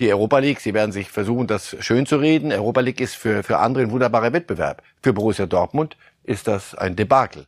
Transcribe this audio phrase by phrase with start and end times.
[0.00, 2.50] Die Europa League, Sie werden sich versuchen, das schön zu reden.
[2.50, 4.82] Europa League ist für, für andere ein wunderbarer Wettbewerb.
[5.02, 7.46] Für Borussia Dortmund ist das ein Debakel.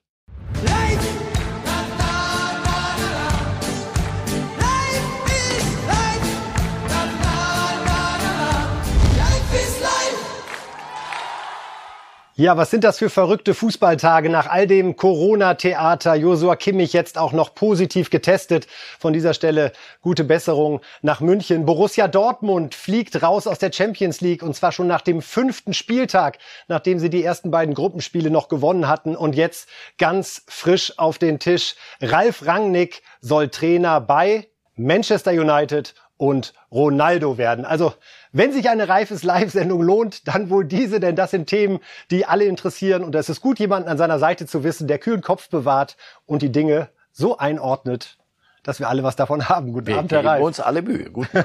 [12.38, 16.14] Ja, was sind das für verrückte Fußballtage nach all dem Corona-Theater?
[16.16, 18.66] Josua Kimmich jetzt auch noch positiv getestet.
[18.98, 19.72] Von dieser Stelle
[20.02, 21.64] gute Besserung nach München.
[21.64, 26.36] Borussia Dortmund fliegt raus aus der Champions League und zwar schon nach dem fünften Spieltag,
[26.68, 29.66] nachdem sie die ersten beiden Gruppenspiele noch gewonnen hatten und jetzt
[29.96, 31.74] ganz frisch auf den Tisch.
[32.02, 37.64] Ralf Rangnick soll Trainer bei Manchester United und Ronaldo werden.
[37.64, 37.94] Also,
[38.36, 41.78] wenn sich eine reifes Live-Sendung lohnt, dann wohl diese, denn das sind Themen,
[42.10, 43.02] die alle interessieren.
[43.02, 45.96] Und es ist gut, jemanden an seiner Seite zu wissen, der kühlen Kopf bewahrt
[46.26, 48.18] und die Dinge so einordnet,
[48.62, 49.72] dass wir alle was davon haben.
[49.72, 50.42] Guten wir Abend, Herr Reif.
[50.42, 51.10] uns alle Mühe.
[51.10, 51.44] Guten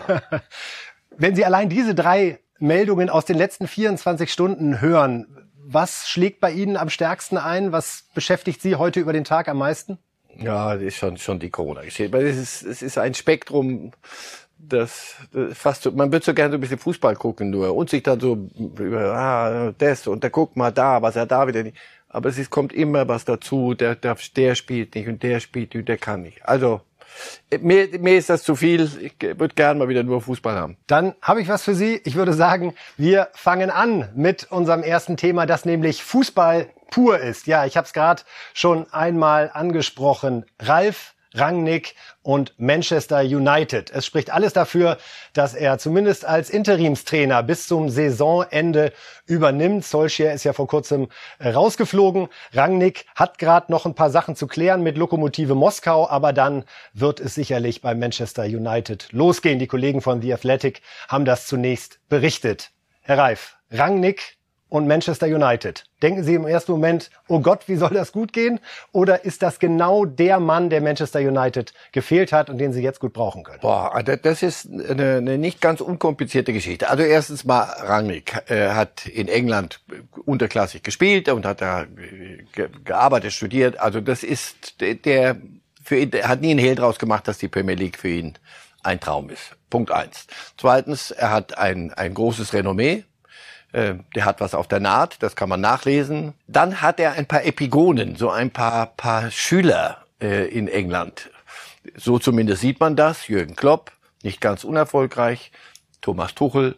[1.18, 5.27] wenn Sie allein diese drei Meldungen aus den letzten 24 Stunden hören,
[5.63, 7.71] was schlägt bei Ihnen am stärksten ein?
[7.71, 9.98] Was beschäftigt Sie heute über den Tag am meisten?
[10.38, 12.18] Ja, das ist schon, schon die Corona-Geschichte.
[12.18, 13.91] Es ist, es ist ein Spektrum
[14.67, 18.04] das, das fast man würde so gerne so ein bisschen Fußball gucken nur und sich
[18.04, 21.77] dann so über ah, das und der guckt mal da, was er da wieder nicht.
[22.09, 25.73] Aber es ist, kommt immer was dazu, der, der, der spielt nicht und der spielt
[25.73, 26.45] nicht, der kann nicht.
[26.45, 26.82] Also
[27.62, 28.89] mir, mir ist das zu viel.
[29.01, 30.77] Ich würde gerne mal wieder nur Fußball haben.
[30.87, 32.01] Dann habe ich was für Sie.
[32.04, 37.48] Ich würde sagen, wir fangen an mit unserem ersten Thema, das nämlich Fußball pur ist.
[37.48, 38.23] Ja, ich habe es gerade
[38.54, 40.45] schon einmal angesprochen.
[40.59, 43.90] Ralf Rangnick und Manchester United.
[43.91, 44.98] Es spricht alles dafür,
[45.34, 48.91] dass er zumindest als Interimstrainer bis zum Saisonende
[49.26, 49.85] übernimmt.
[49.85, 51.07] Solskjaer ist ja vor kurzem
[51.40, 52.27] äh, rausgeflogen.
[52.54, 57.20] Rangnick hat gerade noch ein paar Sachen zu klären mit Lokomotive Moskau, aber dann wird
[57.20, 59.60] es sicherlich bei Manchester United losgehen.
[59.60, 62.71] Die Kollegen von The Athletic haben das zunächst berichtet.
[63.01, 64.38] Herr Reif, Rangnick
[64.72, 65.84] und Manchester United.
[66.02, 68.62] Denken Sie im ersten Moment, oh Gott, wie soll das gut gehen?
[68.94, 73.01] Oder ist das genau der Mann, der Manchester United gefehlt hat und den Sie jetzt
[73.01, 73.59] gut brauchen können?
[73.62, 76.90] Boah, das ist eine, eine nicht ganz unkomplizierte Geschichte.
[76.90, 79.81] Also erstens mal, Rangnick äh, hat in England
[80.25, 81.85] unterklassig gespielt und hat da
[82.85, 83.78] gearbeitet, studiert.
[83.78, 85.35] Also das ist der,
[85.84, 88.38] für ihn, der hat nie einen Hehl draus gemacht, dass die Premier League für ihn
[88.84, 89.57] ein Traum ist.
[89.69, 90.28] Punkt eins.
[90.57, 93.03] Zweitens, er hat ein, ein großes Renommee
[93.71, 96.33] äh, der hat was auf der Naht, das kann man nachlesen.
[96.47, 101.29] Dann hat er ein paar Epigonen, so ein paar, paar Schüler äh, in England.
[101.95, 103.27] So zumindest sieht man das.
[103.27, 103.91] Jürgen Klopp,
[104.23, 105.51] nicht ganz unerfolgreich.
[106.01, 106.75] Thomas Tuchel,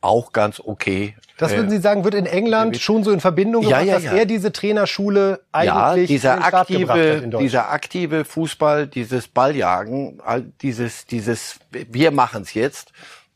[0.00, 1.14] auch ganz okay.
[1.38, 4.10] Das würden Sie sagen, wird in England schon so in Verbindung gebracht, ja, ja, ja.
[4.10, 10.20] dass er diese Trainerschule eigentlich ja, dieser aktive, dieser aktive Fußball, dieses Balljagen,
[10.60, 12.92] dieses, dieses, wir machen's jetzt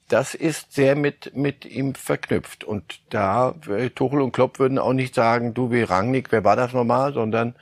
[0.09, 2.65] das ist sehr mit, mit ihm verknüpft.
[2.65, 6.57] Und da, äh, Tuchel und Klopp würden auch nicht sagen, du wie Rangnick, wer war
[6.57, 7.55] das nochmal, sondern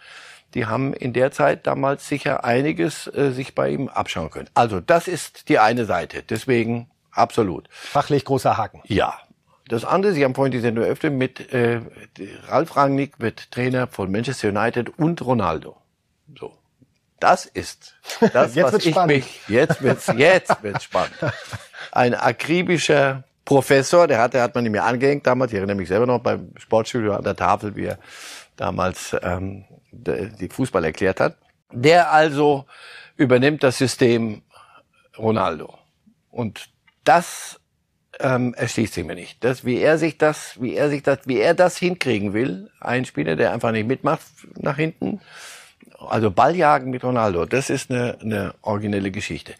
[0.54, 4.48] die haben in der Zeit damals sicher einiges äh, sich bei ihm abschauen können.
[4.54, 6.22] Also das ist die eine Seite.
[6.22, 7.66] Deswegen absolut.
[7.70, 8.82] Fachlich großer Haken.
[8.84, 9.18] Ja.
[9.68, 11.80] Das andere, Sie haben vorhin die Sendung eröffnet mit äh,
[12.48, 15.76] Ralf Rangnick wird Trainer von Manchester United und Ronaldo.
[16.38, 16.52] So.
[17.20, 17.94] Das ist
[18.32, 19.16] das, jetzt was ich spannend.
[19.16, 21.14] mich jetzt wird's jetzt wird's spannend.
[21.92, 26.06] ein akribischer Professor, der hat, der hat man mir angehängt damals, ich erinnere mich selber
[26.06, 27.98] noch beim Sportstudio an der Tafel, wie er
[28.56, 31.36] damals ähm, die Fußball erklärt hat.
[31.70, 32.66] Der also
[33.16, 34.42] übernimmt das System
[35.18, 35.78] Ronaldo.
[36.30, 36.68] Und
[37.04, 37.60] das
[38.20, 39.42] ähm, erschließt sich mir nicht.
[39.44, 43.04] Das, wie er sich das, wie er sich das, wie er das hinkriegen will, ein
[43.04, 44.22] Spieler, der einfach nicht mitmacht
[44.56, 45.20] nach hinten,
[46.08, 49.54] also Balljagen mit Ronaldo, das ist eine, eine originelle Geschichte.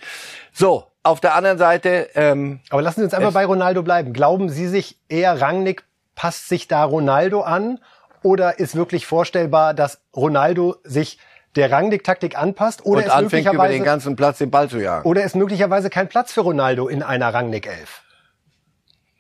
[0.53, 2.09] So, auf der anderen Seite.
[2.15, 4.13] Ähm, Aber lassen Sie uns einfach bei Ronaldo bleiben.
[4.13, 5.85] Glauben Sie sich eher Rangnick
[6.15, 7.79] passt sich da Ronaldo an
[8.23, 11.19] oder ist wirklich vorstellbar, dass Ronaldo sich
[11.57, 15.09] der Rangnick-Taktik anpasst oder und ist anfängt über den ganzen Platz den Ball zu jagen?
[15.09, 18.04] Oder ist möglicherweise kein Platz für Ronaldo in einer Rangnick-Elf?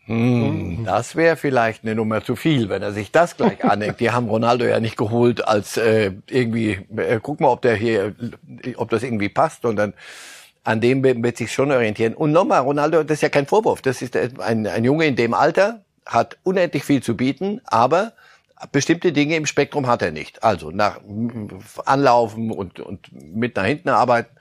[0.06, 4.00] Hm, das wäre vielleicht eine Nummer zu viel, wenn er sich das gleich andenkt.
[4.00, 8.14] Die haben Ronaldo ja nicht geholt als äh, irgendwie, äh, guck mal, ob der hier,
[8.76, 9.94] ob das irgendwie passt und dann
[10.62, 12.14] an dem wird sich schon orientieren.
[12.14, 13.82] Und nochmal, Ronaldo, das ist ja kein Vorwurf.
[13.82, 18.12] Das ist ein, ein Junge in dem Alter, hat unendlich viel zu bieten, aber
[18.72, 20.42] bestimmte Dinge im Spektrum hat er nicht.
[20.42, 21.00] Also nach
[21.84, 24.34] Anlaufen und, und mit nach hinten arbeiten.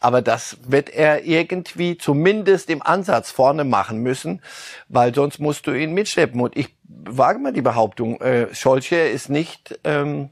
[0.00, 4.42] Aber das wird er irgendwie zumindest im Ansatz vorne machen müssen,
[4.88, 6.40] weil sonst musst du ihn mitschleppen.
[6.40, 10.30] Und ich wage mal die Behauptung, äh, Scholche ist nicht ähm,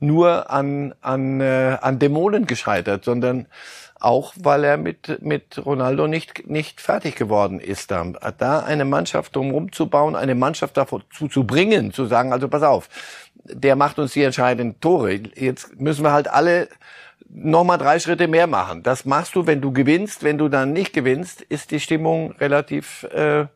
[0.00, 3.46] nur an, an, äh, an Dämonen gescheitert, sondern
[4.00, 7.90] auch weil er mit, mit Ronaldo nicht, nicht fertig geworden ist.
[7.90, 8.04] Da,
[8.38, 12.62] da eine Mannschaft drumherum zu bauen, eine Mannschaft dazu zu bringen, zu sagen, also pass
[12.62, 12.88] auf,
[13.44, 15.20] der macht uns die entscheidenden Tore.
[15.34, 16.68] Jetzt müssen wir halt alle
[17.28, 18.82] nochmal drei Schritte mehr machen.
[18.82, 20.22] Das machst du, wenn du gewinnst.
[20.22, 23.46] Wenn du dann nicht gewinnst, ist die Stimmung relativ äh,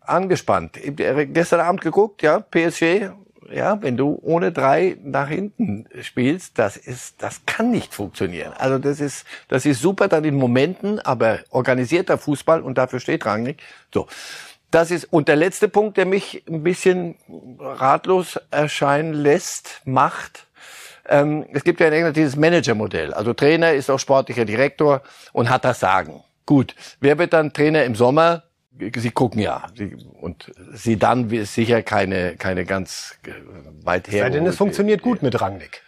[0.00, 0.78] angespannt.
[0.82, 3.10] Gestern Abend geguckt, ja, PSG
[3.52, 8.52] ja, wenn du ohne drei nach hinten spielst, das ist, das kann nicht funktionieren.
[8.56, 13.26] Also das ist, das ist super dann in Momenten, aber organisierter Fußball und dafür steht
[13.26, 13.62] Rangnick.
[13.92, 14.06] So.
[14.70, 17.14] Das ist, und der letzte Punkt, der mich ein bisschen
[17.58, 20.46] ratlos erscheinen lässt, macht,
[21.08, 23.14] ähm, es gibt ja in England dieses Manager-Modell.
[23.14, 25.02] Also Trainer ist auch sportlicher Direktor
[25.32, 26.24] und hat das Sagen.
[26.46, 26.74] Gut.
[27.00, 28.42] Wer wird dann Trainer im Sommer?
[28.96, 29.66] Sie gucken ja.
[29.74, 33.30] Sie, und Sie dann ist sicher keine, keine ganz äh,
[33.84, 34.24] weit her.
[34.24, 35.82] Sei denn, es funktioniert gut mit Rangnick.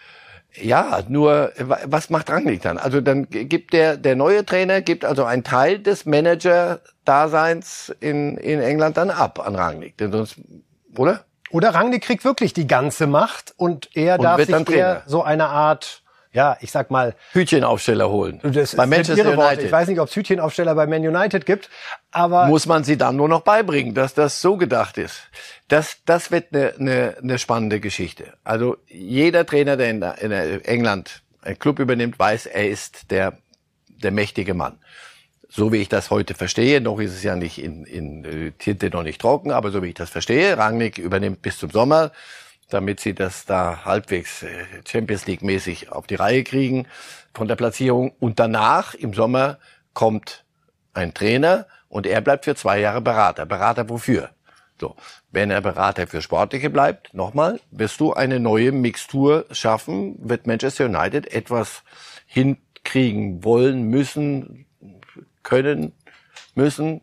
[0.54, 2.78] Ja, nur was macht Rangnick dann?
[2.78, 8.60] Also dann gibt der der neue Trainer gibt also einen Teil des Manager-Daseins in in
[8.60, 10.36] England dann ab an Rangnick, denn sonst
[10.96, 11.24] oder?
[11.50, 15.48] Oder Rangnick kriegt wirklich die ganze Macht und er und darf sich eher so eine
[15.48, 16.02] Art
[16.32, 18.40] ja, ich sag mal Hütchenaufsteller holen.
[18.42, 19.64] Das bei Manchester United.
[19.64, 21.70] Ich weiß nicht, ob es Hütchenaufsteller bei Man United gibt,
[22.10, 25.22] aber muss man sie dann nur noch beibringen, dass das so gedacht ist.
[25.68, 28.34] Das das wird eine ne, ne spannende Geschichte.
[28.44, 33.38] Also jeder Trainer, der in, in England einen Club übernimmt, weiß, er ist der
[33.86, 34.78] der mächtige Mann.
[35.48, 38.90] So wie ich das heute verstehe, noch ist es ja nicht in, in äh, Tinte
[38.90, 42.12] noch nicht trocken, aber so wie ich das verstehe, Rangnick übernimmt bis zum Sommer
[42.68, 46.86] damit sie das da halbwegs äh, Champions League mäßig auf die Reihe kriegen
[47.34, 48.12] von der Platzierung.
[48.20, 49.58] Und danach im Sommer
[49.94, 50.44] kommt
[50.94, 53.46] ein Trainer und er bleibt für zwei Jahre Berater.
[53.46, 54.30] Berater wofür?
[54.80, 54.94] So,
[55.32, 60.84] wenn er Berater für Sportliche bleibt, nochmal, wirst du eine neue Mixtur schaffen, wird Manchester
[60.84, 61.82] United etwas
[62.26, 64.66] hinkriegen wollen, müssen,
[65.42, 65.92] können,
[66.58, 67.00] müssen,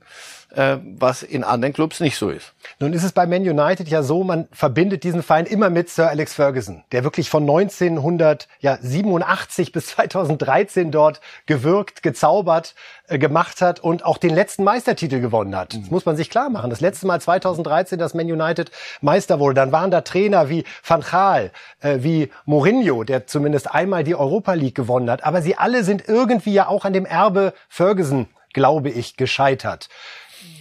[0.56, 2.54] äh, was in anderen Clubs nicht so ist.
[2.80, 6.10] Nun ist es bei Man United ja so, man verbindet diesen Verein immer mit Sir
[6.10, 12.75] Alex Ferguson, der wirklich von 1987 bis 2013 dort gewirkt, gezaubert,
[13.07, 15.74] äh, gemacht hat und auch den letzten Meistertitel gewonnen hat.
[15.74, 15.88] Das mhm.
[15.90, 16.69] muss man sich klar machen.
[16.69, 21.01] Das letzte Mal 2013, dass Man United Meister wurde, dann waren da Trainer wie Van
[21.01, 21.51] Gaal,
[21.81, 25.24] äh, wie Mourinho, der zumindest einmal die Europa League gewonnen hat.
[25.24, 29.90] Aber sie alle sind irgendwie ja auch an dem Erbe Ferguson glaube ich, gescheitert.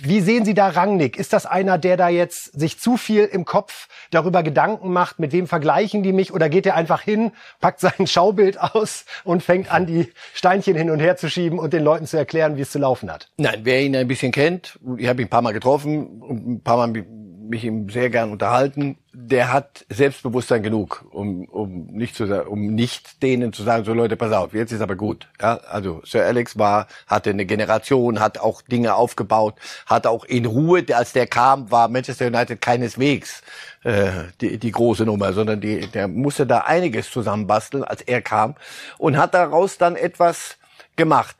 [0.03, 1.17] Wie sehen Sie da Rangnick?
[1.17, 5.33] Ist das einer, der da jetzt sich zu viel im Kopf darüber Gedanken macht, mit
[5.33, 6.33] wem vergleichen die mich?
[6.33, 10.91] Oder geht er einfach hin, packt sein Schaubild aus und fängt an, die Steinchen hin
[10.91, 13.31] und her zu schieben und den Leuten zu erklären, wie es zu laufen hat?
[13.37, 16.61] Nein, wer ihn ein bisschen kennt, ich habe ihn ein paar Mal getroffen und ein
[16.63, 17.05] paar Mal
[17.49, 18.97] mich ihm sehr gern unterhalten.
[19.13, 24.17] Der hat Selbstbewusstsein genug, um, um nicht zu um nicht denen zu sagen, so Leute,
[24.17, 25.29] pass auf, jetzt ist aber gut.
[25.41, 29.55] Ja, also Sir Alex war, hatte eine Generation, hat auch Dinge aufgebaut,
[29.87, 33.43] hat auch in Ruhe, als der kam, war Manchester United keineswegs
[33.85, 38.57] äh, die, die große Nummer, sondern die, der musste da einiges zusammenbasteln, als er kam
[38.99, 40.57] und hat daraus dann etwas
[40.97, 41.37] gemacht.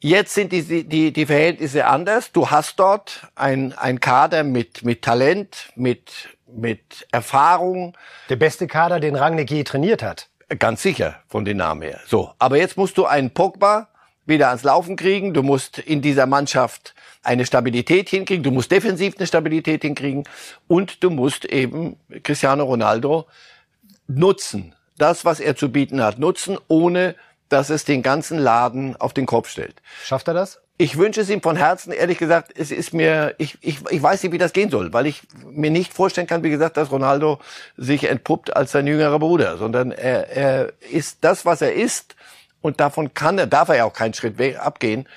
[0.00, 2.30] Jetzt sind die, die, die Verhältnisse anders.
[2.32, 7.96] Du hast dort ein, ein Kader mit, mit Talent, mit, mit Erfahrung.
[8.28, 10.28] Der beste Kader, den Rangnick je trainiert hat.
[10.58, 12.00] Ganz sicher, von den Namen her.
[12.06, 12.32] So.
[12.38, 13.88] Aber jetzt musst du einen Pogba
[14.26, 15.32] wieder ans Laufen kriegen.
[15.32, 18.42] Du musst in dieser Mannschaft eine Stabilität hinkriegen.
[18.42, 20.24] Du musst defensiv eine Stabilität hinkriegen.
[20.68, 23.26] Und du musst eben Cristiano Ronaldo
[24.06, 24.74] nutzen.
[24.98, 27.16] Das, was er zu bieten hat, nutzen, ohne
[27.48, 29.80] dass es den ganzen Laden auf den Kopf stellt.
[30.04, 30.60] Schafft er das?
[30.78, 34.22] Ich wünsche es ihm von Herzen, ehrlich gesagt, es ist mir, ich, ich, ich weiß
[34.22, 37.40] nicht, wie das gehen soll, weil ich mir nicht vorstellen kann, wie gesagt, dass Ronaldo
[37.78, 42.14] sich entpuppt als sein jüngerer Bruder, sondern er, er ist das, was er ist
[42.60, 45.08] und davon kann er, darf er ja auch keinen Schritt weg, abgehen.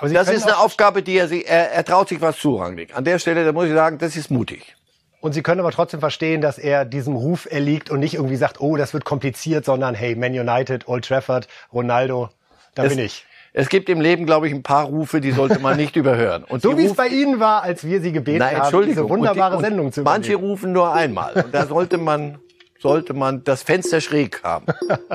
[0.00, 2.96] Das ist eine Aufgabe, die er sich, er, er traut sich was zu, Rangnick.
[2.96, 4.76] An der Stelle, da muss ich sagen, das ist mutig.
[5.20, 8.60] Und Sie können aber trotzdem verstehen, dass er diesem Ruf erliegt und nicht irgendwie sagt,
[8.60, 12.28] oh, das wird kompliziert, sondern hey, Man United, Old Trafford, Ronaldo,
[12.74, 13.26] da es, bin ich.
[13.52, 16.44] Es gibt im Leben, glaube ich, ein paar Rufe, die sollte man nicht überhören.
[16.44, 19.56] Und so wie es bei Ihnen war, als wir Sie gebeten Nein, haben, diese wunderbare
[19.56, 20.22] und die, Sendung zu übernehmen.
[20.22, 21.32] Manche rufen nur einmal.
[21.32, 22.38] Und da sollte man
[22.78, 24.66] sollte man das Fenster schräg haben.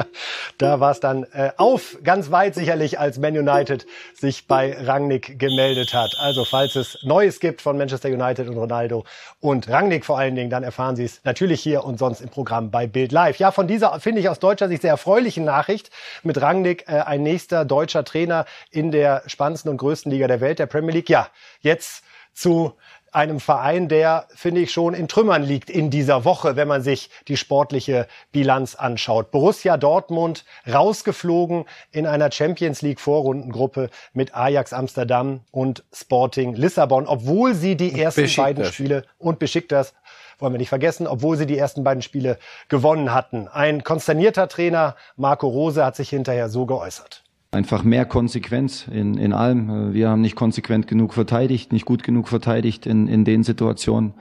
[0.58, 5.39] da war es dann äh, auf, ganz weit sicherlich, als Man United sich bei Rangnick
[5.39, 6.15] gemeldet hat.
[6.20, 9.05] Also falls es Neues gibt von Manchester United und Ronaldo
[9.39, 12.72] und Rangnick vor allen Dingen, dann erfahren Sie es natürlich hier und sonst im Programm
[12.72, 13.38] bei Bild Live.
[13.38, 15.89] Ja, von dieser, finde ich aus deutscher Sicht sehr erfreulichen Nachricht
[16.24, 20.60] mit Rangnick, äh, ein nächster deutscher Trainer in der spannendsten und größten Liga der Welt,
[20.60, 21.10] der Premier League.
[21.10, 21.29] Ja,
[21.62, 22.03] jetzt
[22.34, 22.74] zu
[23.13, 27.10] einem Verein, der, finde ich, schon in Trümmern liegt in dieser Woche, wenn man sich
[27.27, 29.32] die sportliche Bilanz anschaut.
[29.32, 37.53] Borussia Dortmund rausgeflogen in einer Champions League Vorrundengruppe mit Ajax Amsterdam und Sporting Lissabon, obwohl
[37.53, 39.93] sie die ersten beiden Spiele und beschickt das
[40.39, 43.48] wollen wir nicht vergessen, obwohl sie die ersten beiden Spiele gewonnen hatten.
[43.48, 47.23] Ein konsternierter Trainer, Marco Rose, hat sich hinterher so geäußert
[47.53, 49.93] einfach mehr Konsequenz in, in allem.
[49.93, 54.13] Wir haben nicht konsequent genug verteidigt, nicht gut genug verteidigt in, in den Situationen.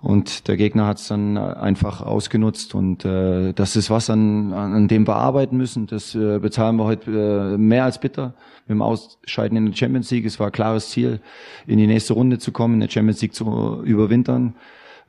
[0.00, 2.74] Und der Gegner hat es dann einfach ausgenutzt.
[2.74, 5.88] Und äh, das ist was, an, an dem wir arbeiten müssen.
[5.88, 8.34] Das äh, bezahlen wir heute äh, mehr als bitter.
[8.66, 10.24] Mit dem Ausscheiden in der Champions League.
[10.24, 11.20] Es war klares Ziel,
[11.66, 14.54] in die nächste Runde zu kommen, in der Champions League zu überwintern.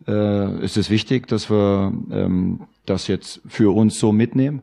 [0.07, 4.61] Äh, ist es wichtig, dass wir ähm, das jetzt für uns so mitnehmen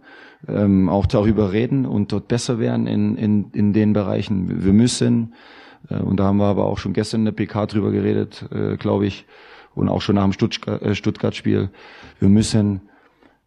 [0.49, 4.65] ähm, auch darüber reden und dort besser werden in, in, in den Bereichen.
[4.65, 5.35] Wir müssen,
[5.89, 8.77] äh, und da haben wir aber auch schon gestern in der PK drüber geredet, äh,
[8.77, 9.27] glaube ich,
[9.75, 11.71] und auch schon nach dem äh, Stuttgart-Spiel,
[12.19, 12.83] wir müssen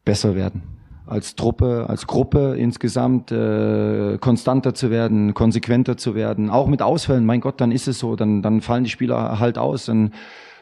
[0.06, 0.62] besser werden.
[1.08, 7.26] Als Truppe, als Gruppe insgesamt äh, konstanter zu werden, konsequenter zu werden, auch mit Ausfällen.
[7.26, 10.12] Mein Gott, dann ist es so, dann, dann fallen die Spieler halt aus, dann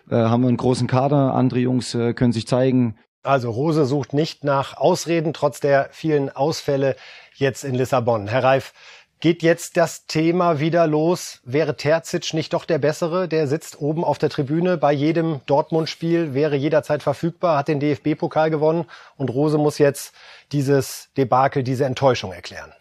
[0.10, 2.98] äh, haben wir einen großen Kader, andere Jungs äh, können sich zeigen.
[3.24, 6.96] Also Rose sucht nicht nach Ausreden, trotz der vielen Ausfälle
[7.36, 8.28] jetzt in Lissabon.
[8.28, 8.74] Herr Reif,
[9.20, 11.42] geht jetzt das Thema wieder los?
[11.44, 13.28] Wäre Terzic nicht doch der Bessere?
[13.28, 18.50] Der sitzt oben auf der Tribüne bei jedem Dortmund-Spiel, wäre jederzeit verfügbar, hat den DFB-Pokal
[18.50, 18.86] gewonnen
[19.18, 20.14] und Rose muss jetzt
[20.52, 22.72] dieses Debakel, diese Enttäuschung erklären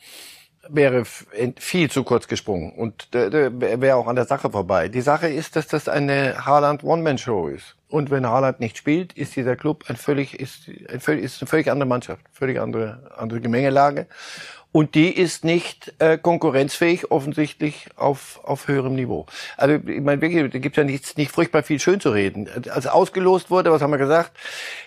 [0.68, 1.04] wäre
[1.58, 4.88] viel zu kurz gesprungen und wäre auch an der Sache vorbei.
[4.88, 7.76] Die Sache ist, dass das eine Haaland One-Man-Show ist.
[7.88, 11.48] Und wenn Haaland nicht spielt, ist dieser Club ein völlig, ist, ein völlig, ist eine
[11.48, 14.06] völlig andere Mannschaft, völlig andere, andere Gemengelage.
[14.76, 19.24] Und die ist nicht äh, konkurrenzfähig, offensichtlich auf, auf höherem Niveau.
[19.56, 22.46] Also ich meine, wirklich, da gibt ja nichts, nicht furchtbar viel schön zu reden.
[22.68, 24.32] Als ausgelost wurde, was haben wir gesagt?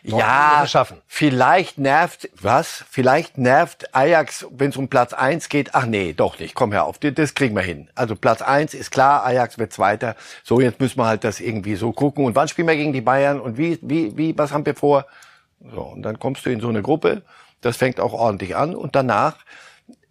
[0.04, 0.64] Doch, ja,
[1.08, 2.86] vielleicht nervt, was?
[2.92, 5.74] Vielleicht nervt Ajax, wenn es um Platz eins geht.
[5.74, 6.54] Ach nee, doch nicht.
[6.54, 7.90] Komm her auf, das kriegen wir hin.
[7.96, 10.16] Also Platz eins ist klar, Ajax wird Zweiter.
[10.44, 12.26] So, jetzt müssen wir halt das irgendwie so gucken.
[12.26, 13.42] Und wann spielen wir gegen die Bayern?
[13.42, 15.08] Und wie, wie, wie, was haben wir vor?
[15.74, 17.24] So, und dann kommst du in so eine Gruppe.
[17.62, 18.76] Das fängt auch ordentlich an.
[18.76, 19.36] Und danach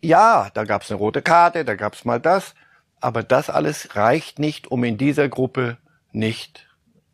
[0.00, 2.54] ja, da gab es eine rote Karte, da gab es mal das,
[3.00, 5.78] aber das alles reicht nicht, um in dieser Gruppe
[6.12, 6.66] nicht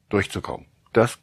[0.08, 0.66] durchzukommen.
[0.92, 1.18] Das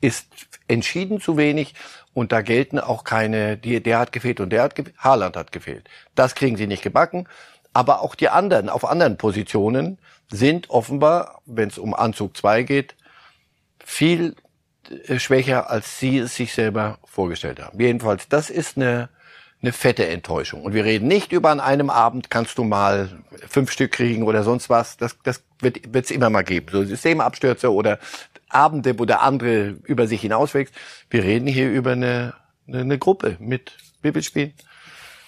[0.00, 0.28] ist
[0.68, 1.74] entschieden zu wenig
[2.12, 5.52] und da gelten auch keine, die, der hat gefehlt und der hat gefehlt, Haaland hat
[5.52, 5.88] gefehlt.
[6.14, 7.28] Das kriegen sie nicht gebacken,
[7.72, 9.98] aber auch die anderen auf anderen Positionen
[10.30, 12.94] sind offenbar, wenn es um Anzug 2 geht,
[13.84, 14.36] viel
[15.06, 17.80] äh, schwächer, als sie es sich selber vorgestellt haben.
[17.80, 19.08] Jedenfalls, das ist eine
[19.64, 20.62] eine fette Enttäuschung.
[20.62, 23.08] Und wir reden nicht über an einem Abend kannst du mal
[23.48, 24.96] fünf Stück kriegen oder sonst was.
[24.96, 26.66] Das, das wird es immer mal geben.
[26.70, 27.98] So Systemabstürze oder
[28.50, 30.74] Abende, wo der andere über sich hinauswächst.
[31.08, 32.34] Wir reden hier über eine,
[32.68, 34.52] eine, eine Gruppe mit Bibelspielen.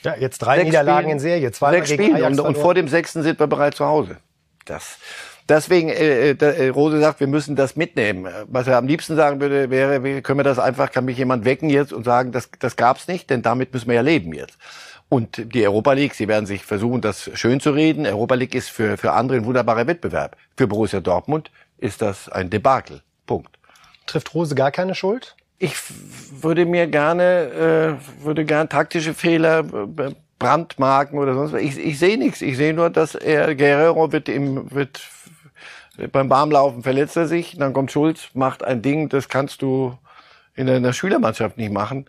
[0.04, 2.88] Ja, jetzt drei sechs Niederlagen Spielen, in Serie, zwei sechs Spiele und, und vor dem
[2.88, 4.18] sechsten sind wir bereits zu Hause.
[4.66, 4.98] Das,
[5.48, 8.26] Deswegen, äh, äh, äh, Rose sagt, wir müssen das mitnehmen.
[8.48, 11.70] Was er am liebsten sagen würde, wäre, können wir das einfach, kann mich jemand wecken
[11.70, 14.58] jetzt und sagen, das, das gab's nicht, denn damit müssen wir ja leben jetzt.
[15.08, 18.06] Und die Europa League, sie werden sich versuchen, das schön zu reden.
[18.06, 20.36] Europa League ist für, für andere ein wunderbarer Wettbewerb.
[20.56, 23.02] Für Borussia Dortmund ist das ein Debakel.
[23.24, 23.56] Punkt.
[24.06, 25.36] Trifft Rose gar keine Schuld?
[25.58, 25.76] Ich
[26.30, 31.62] würde mir gerne, äh, würde gern taktische Fehler äh, Brandmarken oder sonst was.
[31.62, 32.42] Ich, ich sehe nichts.
[32.42, 35.00] Ich sehe nur, dass er Guerrero wird im wird
[36.12, 39.96] beim Warmlaufen verletzt er sich, dann kommt Schulz, macht ein Ding, das kannst du
[40.54, 42.06] in einer Schülermannschaft nicht machen.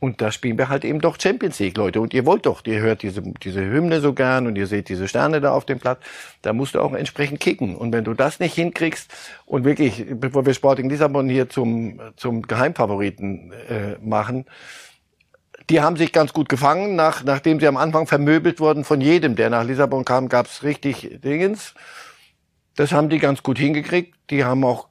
[0.00, 2.00] Und da spielen wir halt eben doch Champions League, Leute.
[2.00, 5.08] Und ihr wollt doch, ihr hört diese, diese Hymne so gern und ihr seht diese
[5.08, 5.98] Sterne da auf dem Platz.
[6.42, 7.74] Da musst du auch entsprechend kicken.
[7.74, 9.12] Und wenn du das nicht hinkriegst
[9.44, 14.46] und wirklich, bevor wir Sporting Lissabon hier zum, zum Geheimfavoriten äh, machen,
[15.68, 19.34] die haben sich ganz gut gefangen, nach, nachdem sie am Anfang vermöbelt wurden von jedem,
[19.34, 21.74] der nach Lissabon kam, gab's richtig Dingens.
[22.78, 24.14] Das haben die ganz gut hingekriegt.
[24.30, 24.86] Die haben auch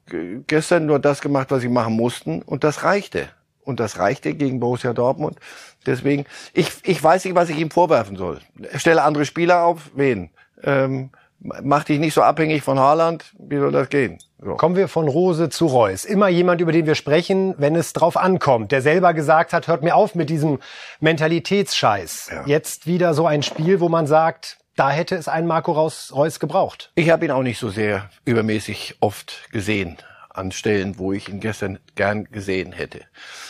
[0.45, 2.41] gestern nur das gemacht, was sie machen mussten.
[2.41, 3.29] Und das reichte.
[3.63, 5.39] Und das reichte gegen Borussia Dortmund.
[5.85, 8.41] Deswegen, ich, ich weiß nicht, was ich ihm vorwerfen soll.
[8.75, 9.91] Stelle andere Spieler auf.
[9.95, 10.31] Wen?
[10.63, 13.33] Ähm, mach dich nicht so abhängig von Haaland.
[13.39, 14.17] Wie soll das gehen?
[14.43, 14.55] So.
[14.55, 16.03] Kommen wir von Rose zu Reus.
[16.03, 19.81] Immer jemand, über den wir sprechen, wenn es drauf ankommt, der selber gesagt hat, hört
[19.81, 20.59] mir auf mit diesem
[20.99, 22.31] Mentalitätsscheiß.
[22.33, 22.43] Ja.
[22.47, 26.91] Jetzt wieder so ein Spiel, wo man sagt, da hätte es einen Marco Reus gebraucht.
[26.95, 29.97] Ich habe ihn auch nicht so sehr übermäßig oft gesehen
[30.29, 33.01] an Stellen, wo ich ihn gestern gern gesehen hätte.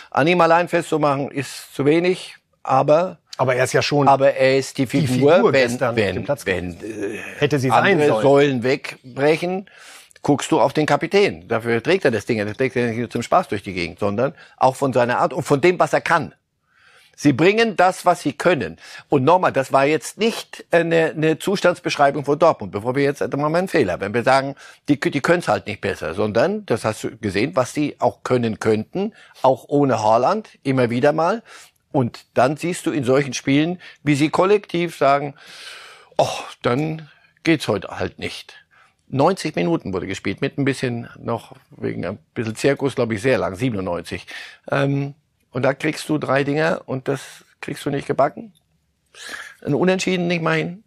[0.09, 4.07] An ihm allein festzumachen ist zu wenig, aber aber er ist ja schon.
[4.07, 8.21] Aber er ist die Figur, die Figur wenn, wenn, wenn äh, hätte sie sein sollen.
[8.23, 9.69] Säulen wegbrechen,
[10.23, 11.47] guckst du auf den Kapitän.
[11.47, 12.43] Dafür trägt er das Ding.
[12.43, 15.33] Das trägt er nicht nur zum Spaß durch die Gegend, sondern auch von seiner Art
[15.33, 16.33] und von dem, was er kann.
[17.19, 18.77] Sie bringen das, was sie können.
[19.09, 23.53] Und nochmal, das war jetzt nicht eine, eine Zustandsbeschreibung von Dortmund, bevor wir jetzt mal
[23.55, 24.53] einen Fehler, wenn wir sagen,
[24.87, 28.21] die, die können es halt nicht besser, sondern, das hast du gesehen, was sie auch
[28.21, 31.41] können könnten, auch ohne Haaland, immer wieder mal.
[31.91, 35.33] Und dann siehst du in solchen Spielen, wie sie kollektiv sagen,
[36.19, 36.27] oh,
[36.61, 37.09] dann
[37.43, 38.53] geht's heute halt nicht.
[39.07, 43.39] 90 Minuten wurde gespielt, mit ein bisschen noch, wegen ein bisschen Zirkus, glaube ich, sehr
[43.39, 44.27] lang, 97.
[44.69, 45.15] Ähm,
[45.57, 48.53] und da kriegst du drei Dinger und das kriegst du nicht gebacken.
[49.65, 50.83] Ein Unentschieden nicht mal hin.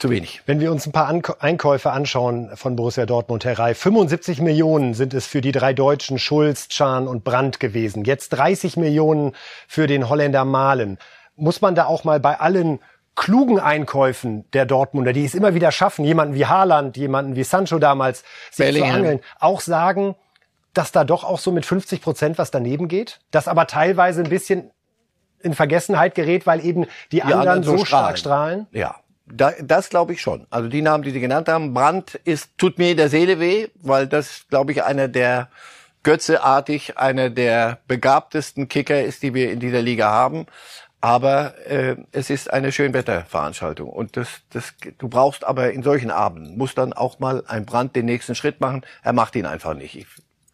[0.00, 0.42] Zu wenig.
[0.46, 5.14] Wenn wir uns ein paar Einkäufe anschauen von Borussia Dortmund, Herr Reif, 75 Millionen sind
[5.14, 8.02] es für die drei Deutschen Schulz, Chan und Brandt gewesen.
[8.02, 9.32] Jetzt 30 Millionen
[9.68, 10.98] für den Holländer Malen.
[11.36, 12.80] Muss man da auch mal bei allen
[13.14, 17.78] klugen Einkäufen der Dortmunder, die es immer wieder schaffen, jemanden wie Haaland, jemanden wie Sancho
[17.78, 18.90] damals, sich Bellingham.
[18.90, 20.16] zu angeln, auch sagen,
[20.76, 24.28] dass da doch auch so mit 50 Prozent was daneben geht, das aber teilweise ein
[24.28, 24.70] bisschen
[25.40, 28.66] in Vergessenheit gerät, weil eben die, die anderen, anderen, so, so stark strahlen?
[28.72, 30.46] Ja, da, das glaube ich schon.
[30.50, 33.68] Also die Namen, die Sie genannt haben, Brandt ist, tut mir in der Seele weh,
[33.76, 35.48] weil das, glaube ich, einer der
[36.02, 40.46] Götzeartig, einer der begabtesten Kicker ist, die wir in dieser Liga haben.
[41.00, 46.56] Aber äh, es ist eine Schönwetterveranstaltung und das, das, du brauchst aber in solchen Abenden
[46.56, 48.84] muss dann auch mal ein Brand den nächsten Schritt machen.
[49.02, 49.96] Er macht ihn einfach nicht.
[49.96, 50.06] Ich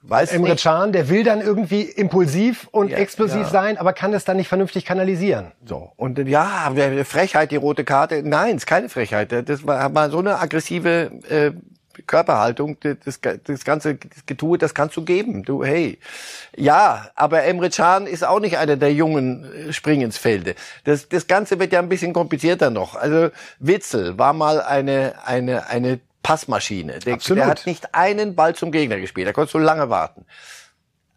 [0.04, 3.48] Weiß Emre Can, der will dann irgendwie impulsiv und ja, explosiv ja.
[3.48, 5.52] sein, aber kann es dann nicht vernünftig kanalisieren.
[5.64, 5.92] So.
[5.96, 6.72] Und ja,
[7.04, 8.22] Frechheit, die rote Karte.
[8.24, 9.30] Nein, ist keine Frechheit.
[9.48, 11.52] Das war mal so eine aggressive äh,
[12.06, 15.44] Körperhaltung, das, das ganze Getue, das kannst du geben.
[15.44, 15.98] Du, hey.
[16.56, 20.54] Ja, aber Emre Can ist auch nicht einer der jungen äh, Springensfelde.
[20.84, 22.96] Das, das Ganze wird ja ein bisschen komplizierter noch.
[22.96, 26.98] Also Witzel war mal eine, eine, eine Passmaschine.
[27.00, 29.26] Der, der, hat nicht einen Ball zum Gegner gespielt.
[29.26, 30.24] Da konntest du lange warten.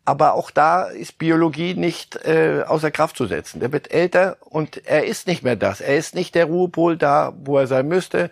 [0.07, 3.59] Aber auch da ist Biologie nicht äh, außer Kraft zu setzen.
[3.59, 5.81] Der wird älter und er ist nicht mehr das.
[5.81, 8.29] Er ist nicht der Ruhepol da, wo er sein müsste.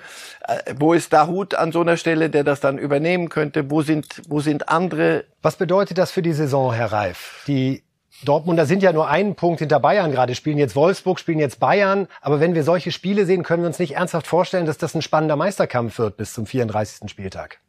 [0.48, 3.72] Äh, wo ist Dahut an so einer Stelle, der das dann übernehmen könnte?
[3.72, 5.25] Wo sind, wo sind andere?
[5.42, 7.44] Was bedeutet das für die Saison, Herr Reif?
[7.48, 7.83] Die
[8.25, 12.07] Dortmunder sind ja nur einen Punkt hinter Bayern gerade, spielen jetzt Wolfsburg, spielen jetzt Bayern.
[12.22, 15.01] Aber wenn wir solche Spiele sehen, können wir uns nicht ernsthaft vorstellen, dass das ein
[15.01, 17.09] spannender Meisterkampf wird bis zum 34.
[17.09, 17.59] Spieltag.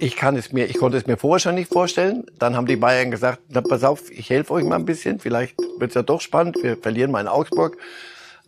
[0.00, 2.24] Ich kann es mir, ich konnte es mir vorher schon nicht vorstellen.
[2.38, 5.20] Dann haben die Bayern gesagt, na, pass auf, ich helfe euch mal ein bisschen.
[5.20, 6.56] Vielleicht wird es ja doch spannend.
[6.62, 7.76] Wir verlieren mal in Augsburg.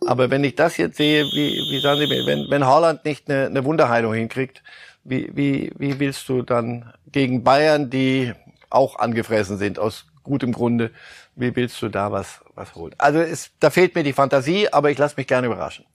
[0.05, 3.29] Aber wenn ich das jetzt sehe, wie, wie sagen Sie mir, wenn, wenn Haaland nicht
[3.29, 4.63] eine, eine Wunderheilung hinkriegt,
[5.03, 8.33] wie, wie, wie willst du dann gegen Bayern, die
[8.69, 10.91] auch angefressen sind aus gutem Grunde,
[11.35, 12.93] wie willst du da was, was holen?
[12.97, 15.85] Also es, da fehlt mir die Fantasie, aber ich lasse mich gerne überraschen.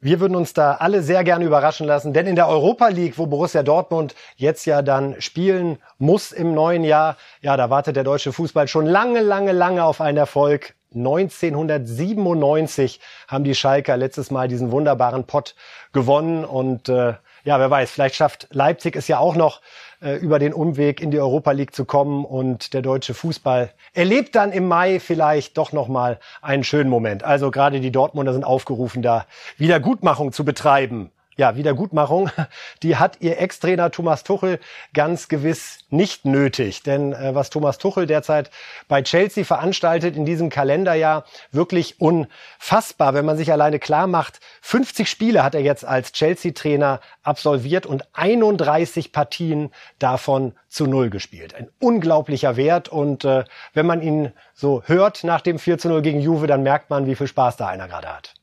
[0.00, 3.26] Wir würden uns da alle sehr gerne überraschen lassen, denn in der Europa League, wo
[3.26, 8.32] Borussia Dortmund jetzt ja dann spielen muss im neuen Jahr, ja, da wartet der deutsche
[8.32, 10.76] Fußball schon lange, lange, lange auf einen Erfolg.
[10.94, 15.56] 1997 haben die Schalker letztes Mal diesen wunderbaren Pott
[15.92, 19.60] gewonnen und äh, ja, wer weiß, vielleicht schafft Leipzig es ja auch noch
[20.00, 24.34] äh, über den Umweg in die Europa League zu kommen und der deutsche Fußball erlebt
[24.34, 27.24] dann im Mai vielleicht doch noch mal einen schönen Moment.
[27.24, 32.30] Also gerade die Dortmunder sind aufgerufen, da Wiedergutmachung zu betreiben ja, Wiedergutmachung,
[32.82, 34.58] die hat ihr Ex-Trainer Thomas Tuchel
[34.92, 36.82] ganz gewiss nicht nötig.
[36.82, 38.50] Denn äh, was Thomas Tuchel derzeit
[38.88, 44.40] bei Chelsea veranstaltet in diesem Kalenderjahr, wirklich unfassbar, wenn man sich alleine klar macht.
[44.62, 49.70] 50 Spiele hat er jetzt als Chelsea-Trainer absolviert und 31 Partien
[50.00, 51.54] davon zu Null gespielt.
[51.54, 56.02] Ein unglaublicher Wert und äh, wenn man ihn so hört nach dem 4 zu 0
[56.02, 58.34] gegen Juve, dann merkt man, wie viel Spaß da einer gerade hat.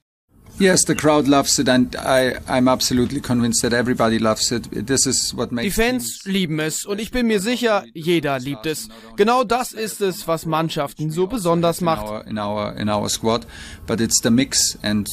[5.63, 8.87] Die Fans lieben es und ich bin mir sicher, jeder liebt es.
[9.17, 12.25] Genau das ist es, was Mannschaften so besonders macht.
[12.27, 14.07] The
[14.81, 15.09] and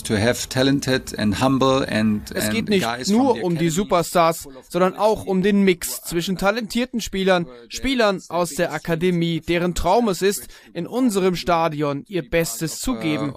[1.19, 1.41] and
[1.89, 7.01] and Es geht nicht nur um die Superstars, sondern auch um den Mix zwischen talentierten
[7.01, 12.95] Spielern, Spielern aus der Akademie, deren Traum es ist, in unserem Stadion ihr Bestes zu
[12.95, 13.35] geben.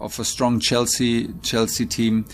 [1.42, 2.26] Chelsea Team.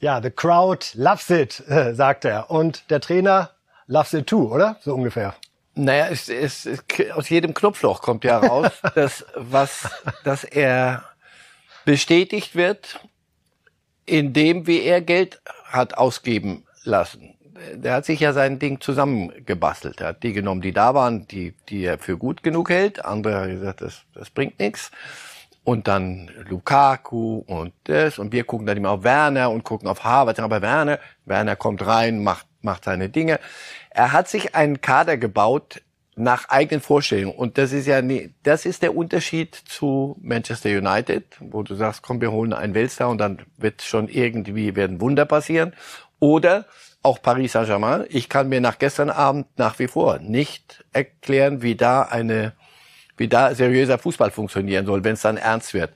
[0.00, 2.50] Ja, the crowd loves it, sagt er.
[2.50, 3.50] Und der Trainer
[3.86, 4.76] loves it too, oder?
[4.80, 5.34] So ungefähr.
[5.74, 9.90] Naja, es, es, es, aus jedem Knopfloch kommt ja raus, dass, was,
[10.22, 11.04] dass er
[11.84, 13.00] bestätigt wird,
[14.06, 17.34] indem wie er Geld hat ausgeben lassen.
[17.74, 20.00] Der hat sich ja sein Ding zusammengebastelt.
[20.00, 23.04] Er hat die genommen, die da waren, die, die er für gut genug hält.
[23.04, 24.90] Andere haben gesagt, das, das bringt nichts
[25.64, 30.04] und dann Lukaku und das und wir gucken dann immer auf Werner und gucken auf
[30.04, 33.38] Harvard, aber Werner, Werner kommt rein, macht macht seine Dinge.
[33.90, 35.82] Er hat sich einen Kader gebaut
[36.16, 37.36] nach eigenen Vorstellungen.
[37.36, 42.02] Und das ist ja nie, das ist der Unterschied zu Manchester United, wo du sagst,
[42.02, 45.74] komm, wir holen einen Weltstar und dann wird schon irgendwie werden Wunder passieren.
[46.20, 46.66] Oder
[47.02, 48.06] auch Paris Saint-Germain.
[48.08, 52.52] Ich kann mir nach gestern Abend nach wie vor nicht erklären, wie da eine,
[53.16, 55.90] wie da seriöser Fußball funktionieren soll, wenn es dann ernst wird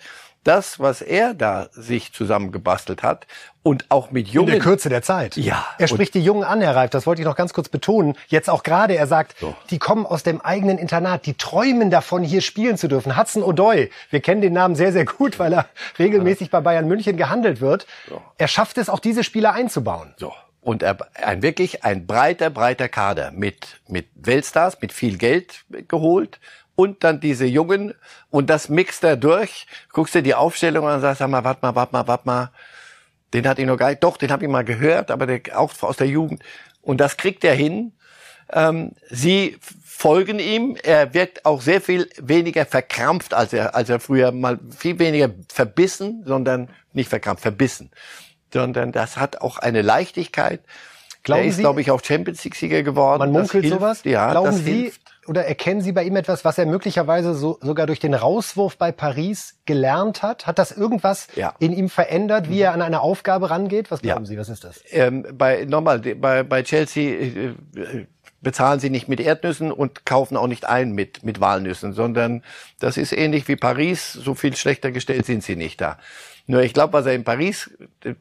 [0.49, 3.27] das, was er da sich zusammengebastelt hat
[3.63, 4.49] und auch mit Jungen.
[4.49, 5.37] In der Kürze der Zeit.
[5.37, 5.67] Ja.
[5.79, 8.15] Er spricht die Jungen an, Herr Reif, das wollte ich noch ganz kurz betonen.
[8.29, 9.55] Jetzt auch gerade, er sagt, so.
[9.71, 13.19] die kommen aus dem eigenen Internat, die träumen davon, hier spielen zu dürfen.
[13.19, 15.67] Hudson O'Doy, wir kennen den Namen sehr, sehr gut, weil er
[15.99, 17.87] regelmäßig bei Bayern München gehandelt wird.
[18.09, 18.23] So.
[18.39, 20.15] Er schafft es, auch diese Spieler einzubauen.
[20.17, 20.33] So.
[20.63, 26.41] Und er, ein wirklich ein breiter, breiter Kader mit, mit Weltstars, mit viel Geld geholt
[26.79, 27.93] und dann diese Jungen
[28.31, 29.67] und das mixt er durch.
[29.93, 32.53] Guckst dir die Aufstellung an und sagst, sag mal, warte mal, warte mal, warte mal.
[33.35, 35.73] Den hat ich noch gar nicht, doch, den habe ich mal gehört, aber der, auch
[35.81, 36.45] aus der Jugend.
[36.81, 37.95] Und das kriegt er hin.
[38.53, 40.77] Ähm, sie folgen ihm.
[40.81, 45.31] Er wirkt auch sehr viel weniger verkrampft, als er, als er früher mal viel weniger
[45.49, 47.91] verbissen, sondern nicht verkrampft, verbissen.
[48.53, 50.61] Sondern das hat auch eine Leichtigkeit.
[51.25, 53.19] Glauben er ist, glaube ich, auch Champions League-Sieger geworden.
[53.19, 54.03] Man munkelt sowas.
[54.05, 57.87] Ja, Glauben Sie, hilft oder erkennen Sie bei ihm etwas, was er möglicherweise so, sogar
[57.87, 60.47] durch den Rauswurf bei Paris gelernt hat?
[60.47, 61.55] Hat das irgendwas ja.
[61.59, 63.91] in ihm verändert, wie er an eine Aufgabe rangeht?
[63.91, 64.29] Was glauben ja.
[64.29, 64.83] Sie, was ist das?
[64.91, 67.55] Ähm, bei, nochmal, bei, bei Chelsea äh,
[68.41, 72.43] bezahlen sie nicht mit Erdnüssen und kaufen auch nicht ein mit, mit Walnüssen, sondern
[72.79, 74.13] das ist ähnlich wie Paris.
[74.13, 75.99] So viel schlechter gestellt sind sie nicht da.
[76.47, 77.71] Nur ich glaube, was er in Paris,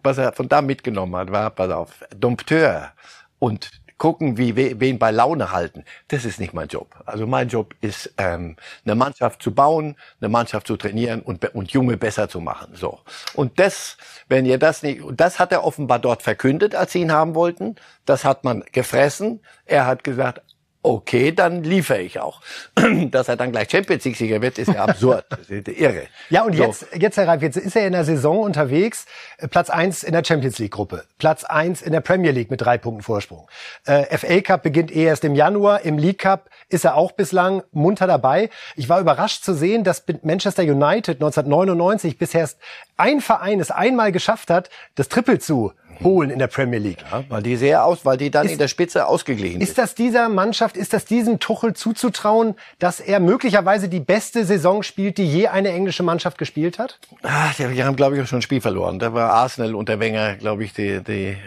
[0.03, 2.91] was er von da mitgenommen hat, war, pass auf, Dompteur
[3.39, 5.83] und gucken, wie wen bei Laune halten.
[6.07, 6.95] Das ist nicht mein Job.
[7.05, 8.55] Also mein Job ist, ähm,
[8.85, 12.73] eine Mannschaft zu bauen, eine Mannschaft zu trainieren und, und Junge besser zu machen.
[12.75, 12.99] So.
[13.33, 17.11] Und das, wenn ihr das nicht, das hat er offenbar dort verkündet, als sie ihn
[17.11, 17.75] haben wollten.
[18.05, 19.41] Das hat man gefressen.
[19.65, 20.41] Er hat gesagt,
[20.87, 22.41] okay, dann liefere ich auch.
[23.11, 25.25] Dass er dann gleich Champions League-Sieger wird, ist ja absurd.
[25.37, 26.03] Das ist irre.
[26.29, 26.63] Ja, und so.
[26.63, 29.05] jetzt, jetzt, Herr Reif, jetzt ist er in der Saison unterwegs.
[29.37, 31.03] Äh, Platz eins in der Champions League-Gruppe.
[31.17, 33.47] Platz eins in der Premier League mit drei Punkten Vorsprung.
[33.85, 35.81] Äh, FA Cup beginnt eh erst im Januar.
[35.81, 38.49] Im League Cup ist er auch bislang munter dabei.
[38.75, 42.49] Ich war überrascht zu sehen, dass Manchester United 1999 bisher
[42.97, 45.73] ein Verein es einmal geschafft hat, das Triple zu
[46.03, 47.03] holen in der Premier League.
[47.11, 49.69] Ja, weil die sehr aus, weil die dann ist, in der Spitze ausgeglichen ist.
[49.69, 54.83] Ist das dieser Mannschaft, ist das diesem Tuchel zuzutrauen, dass er möglicherweise die beste Saison
[54.83, 56.99] spielt, die je eine englische Mannschaft gespielt hat?
[57.23, 58.99] Ach, die haben, glaube ich, auch schon ein Spiel verloren.
[58.99, 61.37] Da war Arsenal unter Wenger, glaube ich, die, die,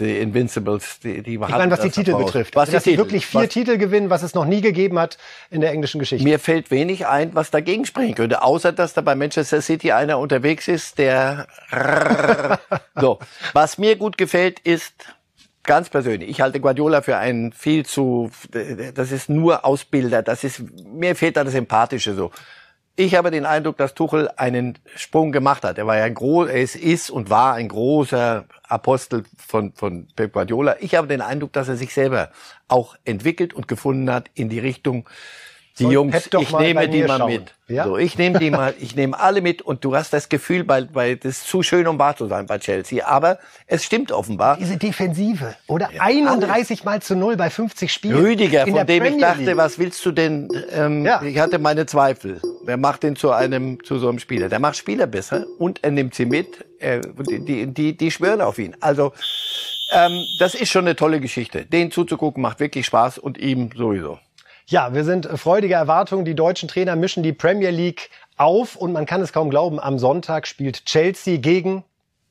[0.00, 2.56] die Invincibles, die, die Ich meine, was die Titel betrifft.
[2.56, 3.48] Was dass sie wirklich vier was?
[3.48, 5.18] Titel gewinnen, was es noch nie gegeben hat
[5.50, 6.24] in der englischen Geschichte.
[6.24, 10.18] Mir fällt wenig ein, was dagegen sprechen könnte, außer dass da bei Manchester City einer
[10.18, 11.46] unterwegs ist, der
[13.00, 13.18] so.
[13.52, 14.94] Was mir gut gefällt, ist
[15.68, 16.30] ganz persönlich.
[16.30, 18.30] Ich halte Guardiola für einen viel zu,
[18.94, 22.30] das ist nur Ausbilder, das ist, mir fehlt da das Sympathische so.
[22.96, 25.78] Ich habe den Eindruck, dass Tuchel einen Sprung gemacht hat.
[25.78, 30.32] Er war ja ein groß, es ist und war ein großer Apostel von, von Pep
[30.32, 30.76] Guardiola.
[30.80, 32.30] Ich habe den Eindruck, dass er sich selber
[32.66, 35.08] auch entwickelt und gefunden hat in die Richtung,
[35.78, 37.32] die Jungs, ich nehme die mal schauen.
[37.32, 37.54] mit.
[37.68, 37.84] Ja?
[37.84, 40.88] So, ich nehme die mal, ich nehme alle mit und du hast das Gefühl, weil,
[40.92, 43.06] weil das ist zu schön, um wahr zu sein bei Chelsea.
[43.06, 44.56] Aber es stimmt offenbar.
[44.56, 45.90] Diese Defensive, oder?
[45.92, 48.16] Ja, 31 mal zu null bei 50 Spielen.
[48.16, 49.56] Rüdiger, von dem Premier ich dachte, League.
[49.56, 50.48] was willst du denn?
[50.72, 51.22] Ähm, ja.
[51.22, 52.40] Ich hatte meine Zweifel.
[52.64, 54.48] Wer macht den zu einem, zu so einem Spieler?
[54.48, 56.64] Der macht Spieler besser und er nimmt sie mit.
[56.78, 58.76] Er, die, die, die schwören auf ihn.
[58.80, 59.12] Also,
[59.92, 61.64] ähm, das ist schon eine tolle Geschichte.
[61.64, 64.18] Den zuzugucken macht wirklich Spaß und ihm sowieso.
[64.70, 66.26] Ja, wir sind freudige Erwartungen.
[66.26, 69.98] Die deutschen Trainer mischen die Premier League auf und man kann es kaum glauben, am
[69.98, 71.84] Sonntag spielt Chelsea gegen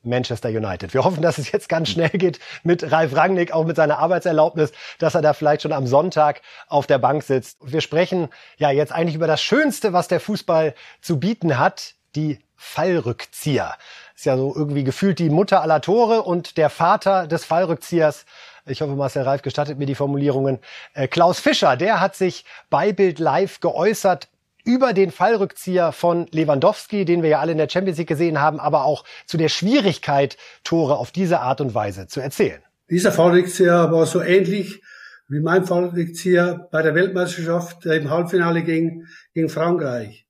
[0.03, 0.93] Manchester United.
[0.93, 4.71] Wir hoffen, dass es jetzt ganz schnell geht mit Ralf Rangnick, auch mit seiner Arbeitserlaubnis,
[4.99, 7.57] dass er da vielleicht schon am Sonntag auf der Bank sitzt.
[7.63, 12.37] Wir sprechen ja jetzt eigentlich über das Schönste, was der Fußball zu bieten hat, die
[12.55, 13.73] Fallrückzieher.
[14.15, 18.27] Ist ja so irgendwie gefühlt die Mutter aller Tore und der Vater des Fallrückziehers
[18.69, 20.59] ich hoffe, Marcel Reif gestattet mir die Formulierungen.
[20.93, 24.29] Äh, Klaus Fischer, der hat sich bei Bild Live geäußert
[24.63, 28.59] über den Fallrückzieher von Lewandowski, den wir ja alle in der Champions League gesehen haben,
[28.59, 32.61] aber auch zu der Schwierigkeit, Tore auf diese Art und Weise zu erzählen.
[32.89, 34.81] Dieser Fallrückzieher war so ähnlich
[35.29, 40.25] wie mein Fallrückzieher bei der Weltmeisterschaft im Halbfinale gegen, gegen Frankreich.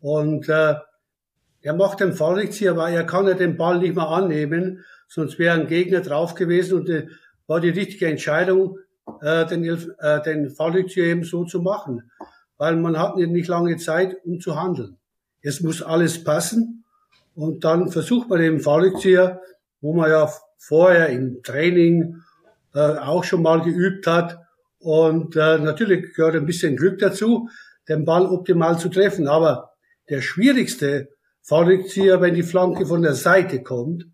[0.00, 0.74] Und äh,
[1.62, 5.58] er macht den Fallrückzieher, weil er kann ja den Ball nicht mehr annehmen, sonst wäre
[5.58, 7.06] ein Gegner drauf gewesen und äh,
[7.50, 8.78] war die richtige Entscheidung,
[9.22, 12.08] äh, den, äh, den Fallrückzieher eben so zu machen.
[12.58, 14.98] Weil man hat nicht lange Zeit, um zu handeln.
[15.42, 16.84] Es muss alles passen.
[17.34, 19.40] Und dann versucht man den Fallrückzieher,
[19.80, 22.22] wo man ja vorher im Training
[22.72, 24.38] äh, auch schon mal geübt hat.
[24.78, 27.48] Und äh, natürlich gehört ein bisschen Glück dazu,
[27.88, 29.26] den Ball optimal zu treffen.
[29.26, 29.72] Aber
[30.08, 31.08] der schwierigste
[31.42, 34.06] Fallrückzieher, wenn die Flanke von der Seite kommt,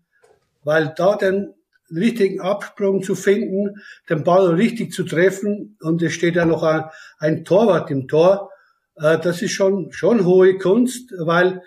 [0.63, 1.53] weil da den
[1.93, 5.77] richtigen Absprung zu finden, den Ball richtig zu treffen.
[5.81, 6.83] Und es steht ja noch ein,
[7.19, 8.49] ein Torwart im Tor,
[8.97, 11.61] äh, das ist schon, schon hohe Kunst, weil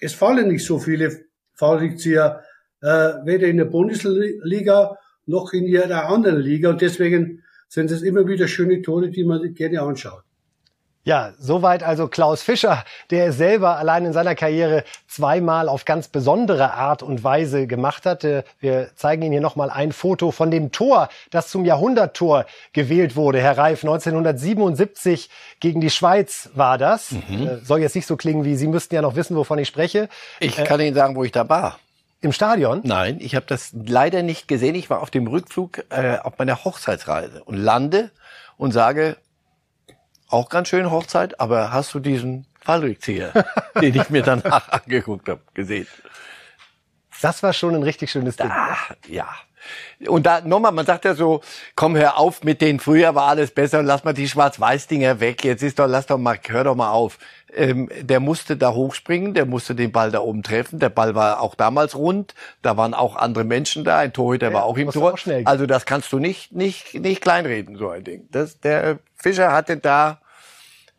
[0.00, 2.42] es fallen nicht so viele Fallrückzieher,
[2.80, 2.86] äh,
[3.24, 6.70] weder in der Bundesliga noch in jeder anderen Liga.
[6.70, 10.22] Und deswegen sind es immer wieder schöne Tore, die man gerne anschaut.
[11.08, 16.06] Ja, soweit also Klaus Fischer, der es selber allein in seiner Karriere zweimal auf ganz
[16.06, 18.24] besondere Art und Weise gemacht hat.
[18.24, 22.44] Äh, wir zeigen Ihnen hier nochmal ein Foto von dem Tor, das zum Jahrhunderttor
[22.74, 23.40] gewählt wurde.
[23.40, 27.12] Herr Reif, 1977 gegen die Schweiz war das.
[27.12, 27.46] Mhm.
[27.48, 30.10] Äh, soll jetzt nicht so klingen wie Sie müssten ja noch wissen, wovon ich spreche.
[30.40, 31.78] Ich kann Ihnen sagen, wo ich da war.
[32.20, 32.82] Im Stadion?
[32.84, 34.74] Nein, ich habe das leider nicht gesehen.
[34.74, 38.10] Ich war auf dem Rückflug äh, auf meiner Hochzeitsreise und lande
[38.58, 39.16] und sage,
[40.28, 43.32] auch ganz schön Hochzeit, aber hast du diesen Fallrückzieher,
[43.80, 45.86] den ich mir danach angeguckt habe, gesehen?
[47.20, 48.50] Das war schon ein richtig schönes Ding.
[48.50, 48.76] Ah,
[49.08, 49.26] ja.
[50.06, 51.40] Und da nochmal, man sagt ja so,
[51.74, 55.62] komm, hör auf mit denen, früher war alles besser, lass mal die Schwarz-Weiß-Dinger weg, jetzt
[55.62, 57.18] ist doch, lass doch mal, hör doch mal auf.
[57.52, 61.40] Ähm, der musste da hochspringen, der musste den Ball da oben treffen, der Ball war
[61.40, 64.90] auch damals rund, da waren auch andere Menschen da, ein Torhüter ja, war auch im
[64.90, 65.14] Tor.
[65.14, 68.28] Auch also das kannst du nicht, nicht, nicht kleinreden, so ein Ding.
[68.30, 70.18] Das, der Fischer hatte da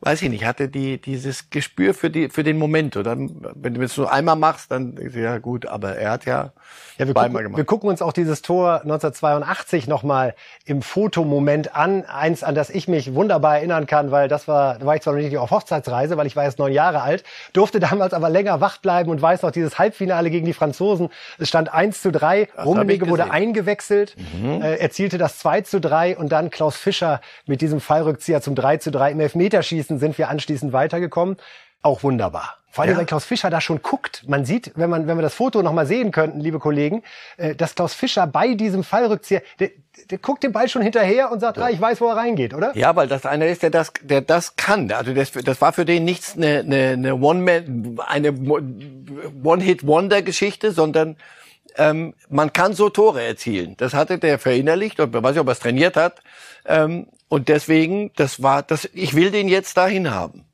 [0.02, 2.96] weiß ich nicht, hatte die dieses Gespür für die für den Moment.
[2.96, 6.54] Oder wenn du es nur einmal machst, dann ja gut, aber er hat ja,
[6.98, 7.58] ja wir zweimal gemacht.
[7.58, 10.36] Wir gucken uns auch dieses Tor 1982 nochmal
[10.66, 12.06] im Fotomoment an.
[12.06, 15.14] Eins, an das ich mich wunderbar erinnern kann, weil das war, da war ich zwar
[15.14, 18.62] noch nicht auf Hochzeitsreise, weil ich war jetzt neun Jahre alt, durfte damals aber länger
[18.62, 21.10] wach bleiben und weiß noch dieses Halbfinale gegen die Franzosen.
[21.38, 24.62] Es stand 1 zu 3, Rummenigge wurde eingewechselt, mhm.
[24.62, 28.78] äh, erzielte das 2 zu 3 und dann Klaus Fischer mit diesem Fallrückzieher zum 3
[28.78, 31.38] zu 3 im Elfmeterschießen Schießen sind wir anschließend weitergekommen.
[31.82, 32.56] Auch wunderbar.
[32.72, 32.98] Vor allem, ja.
[33.00, 34.24] weil Klaus Fischer da schon guckt.
[34.28, 37.02] Man sieht, wenn man, wenn wir das Foto nochmal sehen könnten, liebe Kollegen,
[37.38, 39.72] äh, dass Klaus Fischer bei diesem Fallrückzieher, der,
[40.12, 41.64] der guckt den Ball schon hinterher und sagt, ja.
[41.64, 42.78] ah, ich weiß, wo er reingeht, oder?
[42.78, 44.92] Ja, weil das einer ist, der das, der das kann.
[44.92, 48.34] Also das, das war für den nichts eine, eine, eine One-Man, eine
[49.44, 51.16] One-Hit-Wonder-Geschichte, sondern
[51.76, 53.76] ähm, man kann so Tore erzielen.
[53.78, 56.22] Das hatte der verinnerlicht und man weiß nicht, ob er es trainiert hat.
[56.68, 60.46] Ähm, und deswegen, das war, das, ich will den jetzt dahin haben.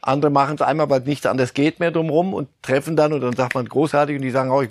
[0.00, 3.34] Andere machen es einmal, weil nichts anderes geht mehr drumherum und treffen dann und dann
[3.34, 4.70] sagt man großartig und die sagen, oh, ich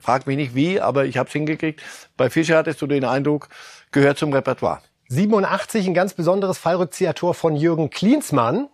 [0.00, 1.82] frag mich nicht wie, aber ich habe es hingekriegt.
[2.16, 3.48] Bei Fischer hattest du den Eindruck,
[3.92, 4.80] gehört zum Repertoire.
[5.08, 8.68] 87 ein ganz besonderes Fallrückziehertor von Jürgen Klinsmann.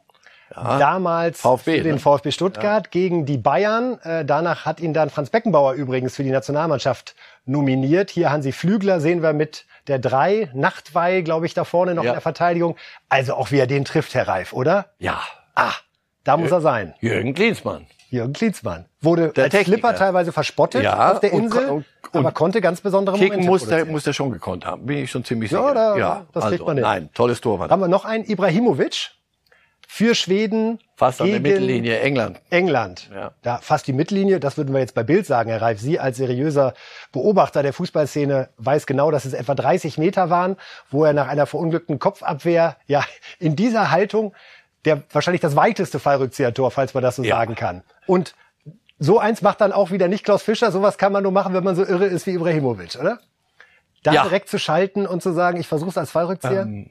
[0.55, 2.01] Ja, damals VfB, für den ne?
[2.01, 2.91] VfB Stuttgart ja.
[2.91, 3.99] gegen die Bayern.
[4.03, 8.11] Äh, danach hat ihn dann Franz Beckenbauer übrigens für die Nationalmannschaft nominiert.
[8.11, 12.11] Hier Hansi Flügler sehen wir mit der drei, Nachtweih, glaube ich, da vorne noch ja.
[12.11, 12.77] in der Verteidigung.
[13.09, 14.87] Also auch wie er den trifft, Herr Reif, oder?
[14.99, 15.21] Ja.
[15.55, 15.73] Ah,
[16.25, 16.95] da muss er sein.
[17.01, 17.87] Jürgen Klinsmann.
[18.11, 18.87] Jürgen Klinsmann.
[19.01, 19.89] Wurde der als Techniker.
[19.89, 23.67] Flipper teilweise verspottet ja, auf der Insel, und, und, aber konnte ganz besondere Momente muss
[23.67, 25.63] der, muss der schon gekonnt haben, bin ich schon ziemlich sicher.
[25.63, 26.85] Ja, da, ja das also, kriegt man nicht.
[26.85, 27.59] Nein, tolles Tor.
[27.59, 29.11] Haben wir noch einen, Ibrahimovic
[29.87, 30.79] für Schweden.
[30.97, 32.41] Fast an der Mittellinie, England.
[32.51, 33.11] England.
[33.15, 33.33] Ja.
[33.43, 35.81] Da fast die Mittellinie, das würden wir jetzt bei Bild sagen, Herr Reif.
[35.81, 36.75] Sie als seriöser
[37.13, 40.57] Beobachter der Fußballszene weiß genau, dass es etwa 30 Meter waren,
[40.91, 43.05] wo er nach einer verunglückten Kopfabwehr, ja,
[43.39, 44.35] in dieser Haltung,
[44.85, 47.37] der wahrscheinlich das weiteste Fallrückzieher-Tor, falls man das so ja.
[47.37, 47.83] sagen kann.
[48.07, 48.35] Und
[48.99, 50.73] so eins macht dann auch wieder nicht Klaus Fischer.
[50.73, 53.19] Sowas kann man nur machen, wenn man so irre ist wie Ibrahimovic, oder?
[54.03, 54.23] Da ja.
[54.23, 56.63] direkt zu schalten und zu sagen, ich versuche es als Fallrückzieher?
[56.63, 56.91] Ähm,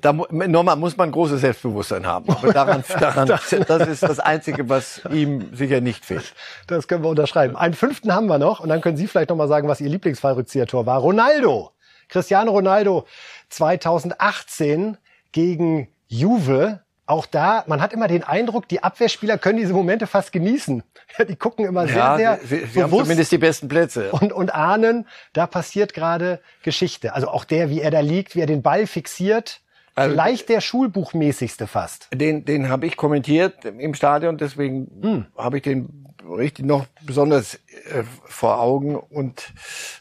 [0.00, 2.30] da nochmal muss man großes Selbstbewusstsein haben.
[2.30, 6.34] Aber daran, daran, das ist das Einzige, was ihm sicher nicht fehlt.
[6.66, 7.56] Das können wir unterschreiben.
[7.56, 10.86] Einen fünften haben wir noch und dann können Sie vielleicht nochmal sagen, was Ihr Lieblingsfallrückziehertor
[10.86, 10.98] war.
[10.98, 11.70] Ronaldo.
[12.08, 13.06] Cristiano Ronaldo
[13.48, 14.98] 2018
[15.32, 16.80] gegen Juve.
[17.06, 20.82] Auch da, man hat immer den Eindruck, die Abwehrspieler können diese Momente fast genießen.
[21.28, 24.12] die gucken immer ja, sehr, sehr sie, sie bewusst haben zumindest die besten Plätze.
[24.12, 27.14] Und, und ahnen, da passiert gerade Geschichte.
[27.14, 29.60] Also auch der, wie er da liegt, wie er den Ball fixiert
[29.94, 32.08] also, Vielleicht der Schulbuchmäßigste fast.
[32.12, 35.26] Den, den habe ich kommentiert im Stadion, deswegen hm.
[35.36, 38.96] habe ich den richtig noch besonders äh, vor Augen.
[38.96, 39.52] Und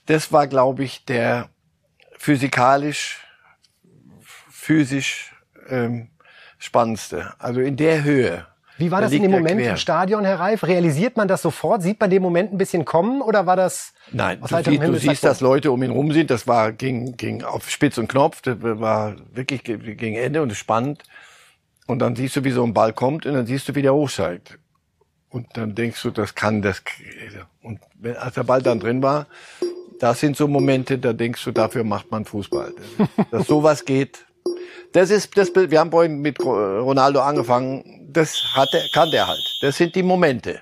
[0.08, 1.50] das war, glaube ich, der
[2.18, 3.20] physikalisch,
[4.50, 5.36] physisch
[5.68, 6.10] ähm,
[6.58, 7.34] spannendste.
[7.38, 8.48] Also in der Höhe.
[8.78, 9.72] Wie war da das in dem Moment quer.
[9.72, 10.64] im Stadion, Herr Reif?
[10.64, 11.82] Realisiert man das sofort?
[11.82, 13.94] Sieht man den Moment ein bisschen kommen oder war das?
[14.12, 16.30] Nein, du, siehst, du siehst, dass Leute um ihn rum sind.
[16.30, 18.42] Das war ging, ging auf Spitz und Knopf.
[18.42, 21.04] Das war wirklich gegen Ende und spannend.
[21.86, 23.94] Und dann siehst du, wie so ein Ball kommt und dann siehst du, wie der
[23.94, 24.58] hochsteigt.
[25.30, 26.84] Und dann denkst du, das kann das.
[27.62, 29.28] Und wenn, als der Ball dann drin war,
[30.00, 32.74] das sind so Momente, da denkst du, dafür macht man Fußball.
[33.32, 34.26] Dass sowas geht.
[34.94, 39.44] Das ist das wir haben vorhin mit Ronaldo angefangen, das hat er, kann der halt.
[39.62, 40.62] Das sind die Momente.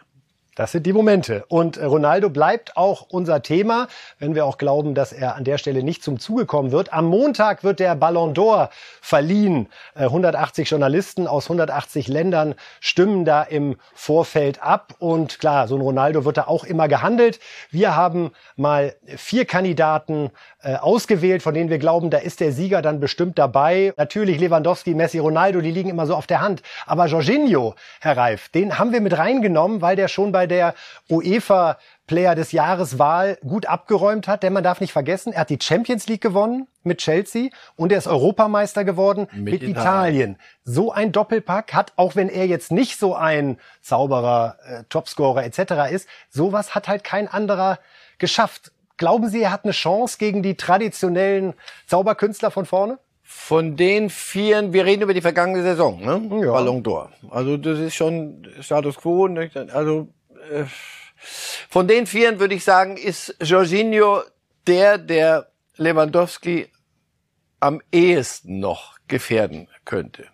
[0.56, 1.46] Das sind die Momente.
[1.48, 3.88] Und äh, Ronaldo bleibt auch unser Thema,
[4.20, 6.92] wenn wir auch glauben, dass er an der Stelle nicht zum Zuge kommen wird.
[6.92, 8.70] Am Montag wird der Ballon d'Or
[9.02, 9.70] verliehen.
[9.96, 14.94] 180 äh, Journalisten aus 180 Ländern stimmen da im Vorfeld ab.
[15.00, 17.40] Und klar, so ein Ronaldo wird da auch immer gehandelt.
[17.70, 20.32] Wir haben mal vier Kandidaten
[20.64, 23.94] äh, ausgewählt, von denen wir glauben, da ist der Sieger dann bestimmt dabei.
[23.98, 26.62] Natürlich Lewandowski, Messi, Ronaldo, die liegen immer so auf der Hand.
[26.86, 30.74] Aber Jorginho, Herr Reif, den haben wir mit reingenommen, weil der schon bei der
[31.10, 31.78] UEFA
[32.12, 35.60] Player des Jahres Wahl gut abgeräumt hat, denn man darf nicht vergessen, er hat die
[35.62, 39.72] Champions League gewonnen mit Chelsea und er ist Europameister geworden mit, mit Italien.
[39.72, 40.40] Italien.
[40.66, 45.90] So ein Doppelpack hat, auch wenn er jetzt nicht so ein Zauberer, äh, Topscorer etc.
[45.90, 47.80] ist, sowas hat halt kein anderer
[48.18, 48.74] geschafft.
[49.02, 51.56] Glauben Sie, er hat eine Chance gegen die traditionellen
[51.88, 53.00] Zauberkünstler von vorne?
[53.24, 56.46] Von den vieren, wir reden über die vergangene Saison, ne?
[56.46, 56.52] Ja.
[56.52, 57.10] Ballon d'Or.
[57.32, 59.26] Also das ist schon Status Quo.
[59.74, 60.10] Also
[60.52, 60.66] äh,
[61.68, 64.22] von den Vieren würde ich sagen, ist Jorginho
[64.68, 66.68] der, der Lewandowski
[67.60, 70.26] am ehesten noch gefährden könnte.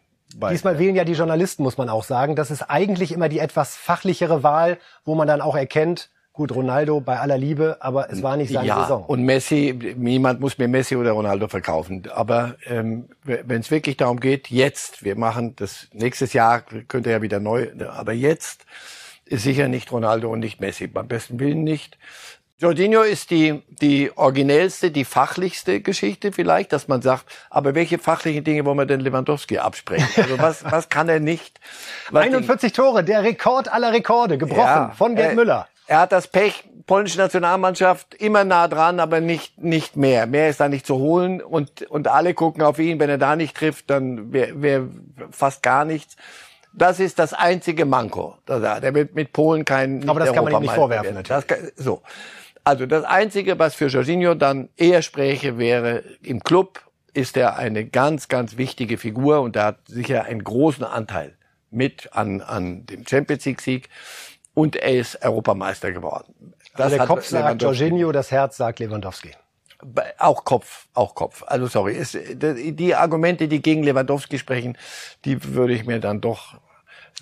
[0.51, 2.35] Diesmal wählen ja die Journalisten, muss man auch sagen.
[2.35, 7.01] Das ist eigentlich immer die etwas fachlichere Wahl, wo man dann auch erkennt, gut, Ronaldo
[7.01, 9.03] bei aller Liebe, aber es war nicht seine ja, Saison.
[9.05, 12.03] Und Messi, niemand muss mir Messi oder Ronaldo verkaufen.
[12.13, 17.23] Aber ähm, wenn es wirklich darum geht, jetzt, wir machen das nächstes Jahr, könnte ja
[17.23, 18.65] wieder neu, aber jetzt
[19.25, 21.97] ist sicher nicht Ronaldo und nicht Messi, beim besten Willen nicht.
[22.59, 28.43] Jorginho ist die, die originellste, die fachlichste Geschichte vielleicht, dass man sagt, aber welche fachlichen
[28.43, 30.07] Dinge wollen wir denn Lewandowski absprechen?
[30.15, 31.59] Also was, was kann er nicht?
[32.13, 35.67] 41 Tore, der Rekord aller Rekorde, gebrochen ja, von Gerd äh, Müller.
[35.87, 40.25] Er hat das Pech, polnische Nationalmannschaft immer nah dran, aber nicht, nicht mehr.
[40.25, 42.99] Mehr ist da nicht zu holen und, und alle gucken auf ihn.
[42.99, 44.87] Wenn er da nicht trifft, dann wäre wär
[45.31, 46.17] fast gar nichts.
[46.73, 48.37] Das ist das einzige Manko.
[48.47, 50.07] Der wird mit Polen kein.
[50.07, 51.15] Aber das kann man ihm nicht vorwerfen.
[51.15, 51.47] Natürlich.
[51.47, 52.01] Kann, so.
[52.63, 56.81] Also das einzige, was für Jorginho dann eher spräche, wäre im Club
[57.13, 61.35] ist er eine ganz, ganz wichtige Figur und er hat sicher einen großen Anteil
[61.71, 63.89] mit an, an dem Champions League Sieg
[64.57, 66.33] und er ist Europameister geworden.
[66.75, 69.29] Das also der Kopf sagt Jorginho, das Herz sagt Lewandowski.
[70.17, 71.43] Auch Kopf, auch Kopf.
[71.45, 74.75] Also sorry, ist, die Argumente, die gegen Lewandowski sprechen,
[75.25, 76.55] die würde ich mir dann doch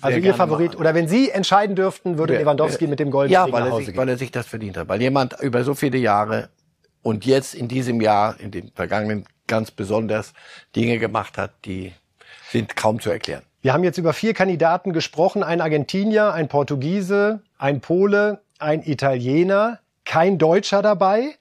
[0.00, 0.80] also Ihr Favorit, machen.
[0.80, 4.08] oder wenn Sie entscheiden dürften, würde Lewandowski mit dem Gold ja, weil er, sich, weil
[4.08, 4.88] er sich das verdient hat.
[4.88, 6.48] Weil jemand über so viele Jahre
[7.02, 10.32] und jetzt in diesem Jahr, in den vergangenen ganz besonders
[10.74, 11.92] Dinge gemacht hat, die
[12.50, 13.42] sind kaum zu erklären.
[13.66, 15.42] Wir haben jetzt über vier Kandidaten gesprochen.
[15.42, 21.34] Ein Argentinier, ein Portugiese, ein Pole, ein Italiener, kein Deutscher dabei.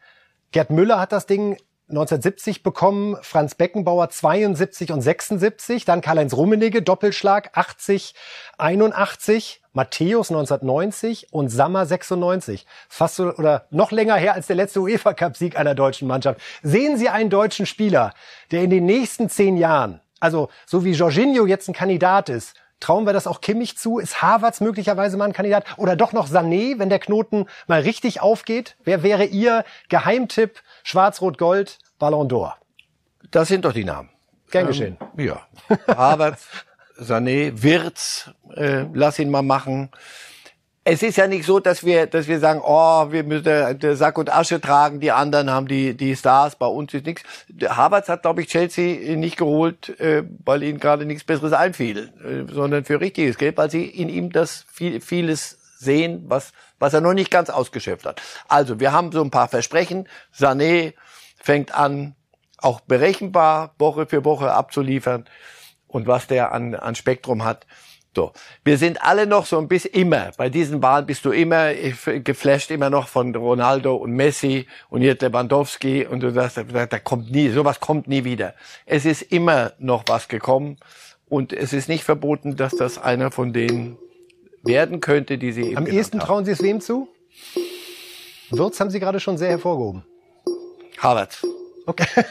[0.51, 1.59] Gerd Müller hat das Ding
[1.89, 8.15] 1970 bekommen, Franz Beckenbauer 72 und 76, dann Karl-Heinz Rummenigge, Doppelschlag 80,
[8.57, 12.65] 81, Matthäus 1990 und Sammer 96.
[12.89, 16.41] Fast so, oder noch länger her als der letzte UEFA-Cup-Sieg einer deutschen Mannschaft.
[16.63, 18.15] Sehen Sie einen deutschen Spieler,
[18.49, 23.05] der in den nächsten zehn Jahren, also so wie Jorginho jetzt ein Kandidat ist, Trauen
[23.05, 23.99] wir das auch Kimmich zu?
[23.99, 25.65] Ist Havertz möglicherweise mal ein Kandidat?
[25.77, 28.75] Oder doch noch Sané, wenn der Knoten mal richtig aufgeht?
[28.83, 32.55] Wer wäre Ihr Geheimtipp Schwarz-Rot-Gold Ballon d'Or?
[33.31, 34.09] Das sind doch die Namen.
[34.51, 34.97] Gern geschehen.
[35.17, 35.47] Ähm, ja.
[35.87, 36.47] Havertz,
[36.99, 39.89] Sané, Wirtz, äh, lass ihn mal machen
[40.87, 44.19] es ist ja nicht so, dass wir, dass wir sagen, oh, wir müssen der Sack
[44.19, 47.23] und Asche tragen, die anderen haben die, die Stars, bei uns ist nichts.
[47.67, 52.53] Havertz hat, glaube ich, Chelsea nicht geholt, äh, weil ihnen gerade nichts Besseres einfiel, äh,
[52.53, 57.01] sondern für richtiges Geld, weil sie in ihm das viel, vieles sehen, was, was er
[57.01, 58.21] noch nicht ganz ausgeschöpft hat.
[58.47, 60.07] Also, wir haben so ein paar Versprechen.
[60.37, 60.93] Sané
[61.41, 62.15] fängt an,
[62.59, 65.25] auch berechenbar Woche für Woche abzuliefern.
[65.87, 67.65] Und was der an, an Spektrum hat,
[68.15, 68.31] so.
[68.63, 72.71] Wir sind alle noch so ein bisschen immer, bei diesen Wahlen bist du immer geflasht
[72.71, 77.49] immer noch von Ronaldo und Messi und jetzt Lewandowski und du sagst, da kommt nie,
[77.49, 78.53] sowas kommt nie wieder.
[78.85, 80.77] Es ist immer noch was gekommen
[81.27, 83.97] und es ist nicht verboten, dass das einer von denen
[84.63, 87.07] werden könnte, die sie Am ehesten trauen Sie es wem zu?
[88.49, 90.03] Würz haben Sie gerade schon sehr hervorgehoben.
[90.97, 91.41] Harvard.
[91.85, 92.07] Okay.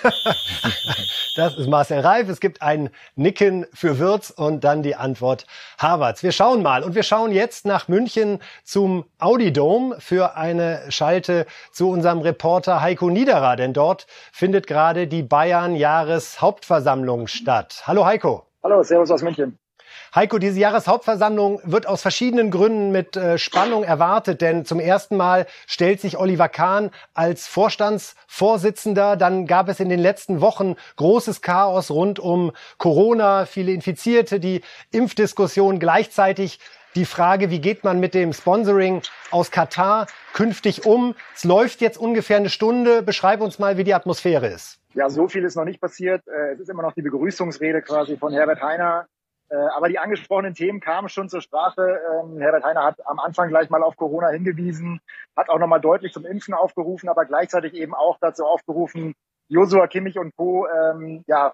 [1.36, 2.28] Das ist Marcel Reif.
[2.28, 5.46] Es gibt ein Nicken für Würz und dann die Antwort
[5.78, 6.22] Harvards.
[6.22, 6.84] Wir schauen mal.
[6.84, 12.80] Und wir schauen jetzt nach München zum Audi Dome für eine Schalte zu unserem Reporter
[12.82, 13.57] Heiko Niederer.
[13.57, 17.82] Denn dort findet gerade die Bayern Jahreshauptversammlung statt.
[17.84, 18.46] Hallo Heiko.
[18.62, 19.59] Hallo, Servus aus München.
[20.14, 25.47] Heiko, diese Jahreshauptversammlung wird aus verschiedenen Gründen mit äh, Spannung erwartet, denn zum ersten Mal
[25.66, 29.16] stellt sich Oliver Kahn als Vorstandsvorsitzender.
[29.16, 34.62] Dann gab es in den letzten Wochen großes Chaos rund um Corona, viele Infizierte, die
[34.92, 36.61] Impfdiskussion gleichzeitig
[36.95, 41.14] die Frage, wie geht man mit dem Sponsoring aus Katar künftig um?
[41.34, 43.03] Es läuft jetzt ungefähr eine Stunde.
[43.03, 44.78] Beschreib uns mal, wie die Atmosphäre ist.
[44.95, 46.22] Ja, so viel ist noch nicht passiert.
[46.28, 49.07] Äh, es ist immer noch die Begrüßungsrede quasi von Herbert Heiner
[49.57, 52.00] aber die angesprochenen Themen kamen schon zur Sprache.
[52.12, 55.00] Ähm, Herbert Heiner hat am Anfang gleich mal auf Corona hingewiesen,
[55.36, 59.14] hat auch nochmal deutlich zum Impfen aufgerufen, aber gleichzeitig eben auch dazu aufgerufen,
[59.48, 60.66] Josua Kimmich und Co.
[60.66, 61.52] Ähm, ja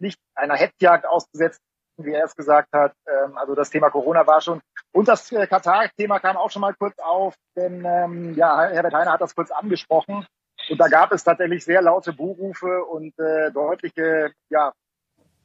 [0.00, 1.62] nicht einer Hetzjagd auszusetzen,
[1.98, 2.92] wie er es gesagt hat.
[3.06, 4.60] Ähm, also das Thema Corona war schon.
[4.92, 9.12] Und das äh, Katar-Thema kam auch schon mal kurz auf, denn ähm, ja, Herbert Heiner
[9.12, 10.26] hat das kurz angesprochen.
[10.68, 14.72] Und da gab es tatsächlich sehr laute Buhrufe und äh, deutliche ja,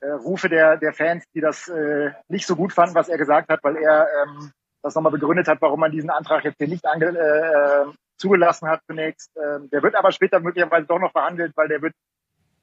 [0.05, 3.49] äh, Rufe der, der Fans, die das äh, nicht so gut fanden, was er gesagt
[3.49, 4.51] hat, weil er ähm,
[4.81, 8.81] das nochmal begründet hat, warum man diesen Antrag jetzt hier nicht ange äh, zugelassen hat
[8.87, 9.31] zunächst.
[9.35, 11.93] Ähm, der wird aber später möglicherweise doch noch verhandelt, weil der wird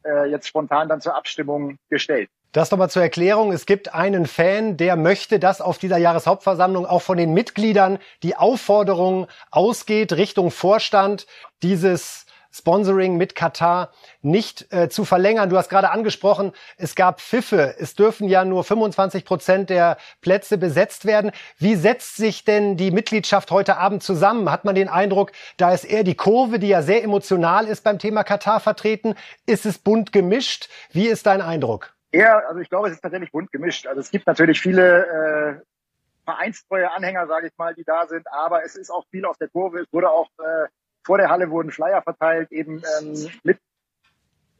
[0.04, 2.28] äh, jetzt spontan dann zur Abstimmung gestellt.
[2.52, 3.50] Das nochmal zur Erklärung.
[3.50, 8.36] Es gibt einen Fan, der möchte, dass auf dieser Jahreshauptversammlung auch von den Mitgliedern die
[8.36, 11.26] Aufforderung ausgeht, Richtung Vorstand,
[11.62, 13.90] dieses Sponsoring mit Katar
[14.20, 15.48] nicht äh, zu verlängern.
[15.48, 17.74] Du hast gerade angesprochen, es gab Pfiffe.
[17.78, 21.32] Es dürfen ja nur 25 Prozent der Plätze besetzt werden.
[21.58, 24.50] Wie setzt sich denn die Mitgliedschaft heute Abend zusammen?
[24.50, 27.98] Hat man den Eindruck, da ist eher die Kurve, die ja sehr emotional ist beim
[27.98, 29.14] Thema Katar vertreten?
[29.46, 30.68] Ist es bunt gemischt?
[30.92, 31.94] Wie ist dein Eindruck?
[32.12, 33.86] Ja, also ich glaube, es ist tatsächlich bunt gemischt.
[33.86, 35.60] Also es gibt natürlich viele äh,
[36.24, 39.48] vereinstreue Anhänger, sage ich mal, die da sind, aber es ist auch viel auf der
[39.48, 39.80] Kurve.
[39.80, 40.68] Es wurde auch äh,
[41.04, 43.58] vor der Halle wurden Flyer verteilt, eben ähm, mit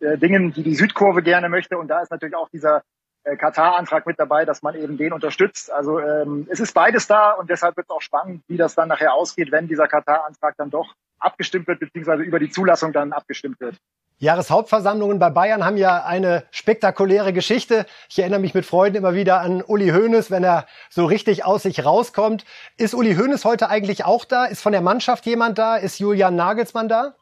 [0.01, 1.79] äh, Dingen, die die Südkurve gerne möchte.
[1.79, 2.83] Und da ist natürlich auch dieser
[3.25, 5.71] äh, Katar-Antrag mit dabei, dass man eben den unterstützt.
[5.71, 8.89] Also ähm, es ist beides da und deshalb wird es auch spannend, wie das dann
[8.89, 13.61] nachher ausgeht, wenn dieser Katar-Antrag dann doch abgestimmt wird, beziehungsweise über die Zulassung dann abgestimmt
[13.61, 13.77] wird.
[14.19, 17.87] Jahreshauptversammlungen bei Bayern haben ja eine spektakuläre Geschichte.
[18.09, 21.65] Ich erinnere mich mit Freunden immer wieder an Uli Hoeneß, wenn er so richtig aus
[21.65, 22.45] sich rauskommt.
[22.77, 24.45] Ist Uli Hoeneß heute eigentlich auch da?
[24.45, 25.77] Ist von der Mannschaft jemand da?
[25.77, 27.17] Ist Julian Nagelsmann da?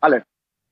[0.00, 0.24] Alle.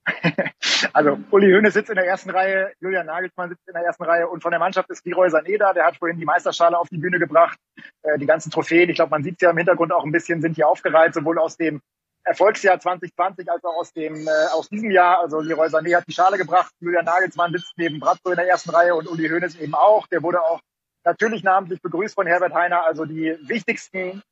[0.93, 4.27] also Uli Hoeneß sitzt in der ersten Reihe, Julian Nagelsmann sitzt in der ersten Reihe
[4.27, 6.97] und von der Mannschaft ist Leroy Sané da, der hat vorhin die Meisterschale auf die
[6.97, 7.57] Bühne gebracht.
[8.03, 10.55] Äh, die ganzen Trophäen, ich glaube, man sieht ja im Hintergrund auch ein bisschen, sind
[10.55, 11.81] hier aufgereiht, sowohl aus dem
[12.23, 15.19] Erfolgsjahr 2020 als auch aus dem äh, aus diesem Jahr.
[15.19, 18.71] Also Leroy Sané hat die Schale gebracht, Julian Nagelsmann sitzt neben Bratzo in der ersten
[18.71, 20.07] Reihe und Uli Hoeneß eben auch.
[20.07, 20.59] Der wurde auch
[21.03, 22.83] natürlich namentlich begrüßt von Herbert Heiner.
[22.85, 24.23] Also die wichtigsten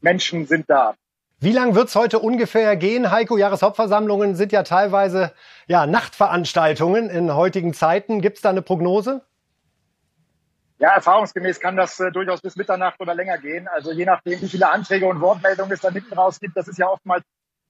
[0.00, 0.94] Menschen sind da.
[1.38, 3.36] Wie lang wird's heute ungefähr gehen, Heiko?
[3.36, 5.32] Jahreshauptversammlungen sind ja teilweise
[5.66, 8.22] ja, Nachtveranstaltungen in heutigen Zeiten.
[8.22, 9.22] Gibt's da eine Prognose?
[10.78, 13.68] Ja, erfahrungsgemäß kann das äh, durchaus bis Mitternacht oder länger gehen.
[13.68, 16.78] Also je nachdem, wie viele Anträge und Wortmeldungen es da hinten raus gibt, das ist
[16.78, 17.24] ja oftmals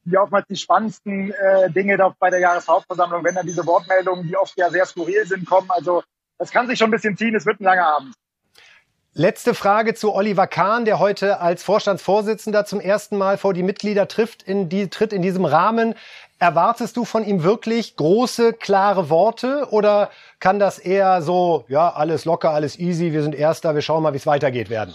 [0.06, 4.36] die oftmals die spannendsten äh, Dinge doch bei der Jahreshauptversammlung, wenn dann diese Wortmeldungen, die
[4.36, 5.68] oft ja sehr skurril sind, kommen.
[5.70, 6.04] Also
[6.38, 8.14] das kann sich schon ein bisschen ziehen, es wird ein langer Abend.
[9.18, 14.08] Letzte Frage zu Oliver Kahn, der heute als Vorstandsvorsitzender zum ersten Mal vor die Mitglieder
[14.08, 15.94] trifft in die, tritt in diesem Rahmen.
[16.38, 22.26] Erwartest du von ihm wirklich große, klare Worte oder kann das eher so, ja, alles
[22.26, 24.94] locker, alles easy, wir sind Erster, wir schauen mal, wie es weitergeht werden?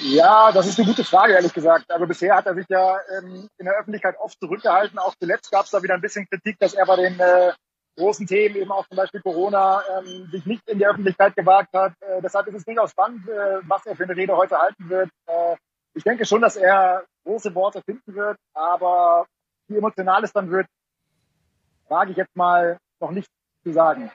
[0.00, 1.84] Ja, das ist eine gute Frage, ehrlich gesagt.
[1.90, 4.98] Also bisher hat er sich ja ähm, in der Öffentlichkeit oft zurückgehalten.
[4.98, 7.52] Auch zuletzt gab es da wieder ein bisschen Kritik, dass er bei den äh,
[8.00, 11.92] großen Themen, eben auch zum Beispiel Corona, ähm, sich nicht in die Öffentlichkeit gewagt hat.
[12.00, 15.10] Äh, deshalb ist es durchaus spannend, äh, was er für eine Rede heute halten wird.
[15.26, 15.56] Äh,
[15.94, 19.26] ich denke schon, dass er große Worte finden wird, aber
[19.68, 20.66] wie emotional es dann wird,
[21.88, 23.28] wage ich jetzt mal noch nicht
[23.62, 24.10] zu sagen.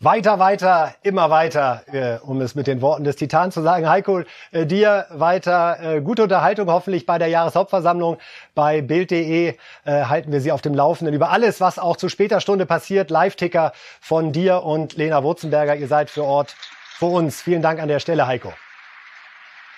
[0.00, 3.88] Weiter, weiter, immer weiter, äh, um es mit den Worten des Titans zu sagen.
[3.88, 4.22] Heiko,
[4.52, 8.18] äh, dir weiter äh, gute Unterhaltung, hoffentlich bei der Jahreshauptversammlung.
[8.54, 12.40] Bei Bild.de äh, halten wir Sie auf dem Laufenden über alles, was auch zu später
[12.40, 13.10] Stunde passiert.
[13.10, 15.74] Live-Ticker von dir und Lena Wurzenberger.
[15.74, 16.54] Ihr seid für Ort
[16.96, 17.42] vor uns.
[17.42, 18.52] Vielen Dank an der Stelle, Heiko.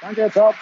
[0.02, 0.54] Danke, top.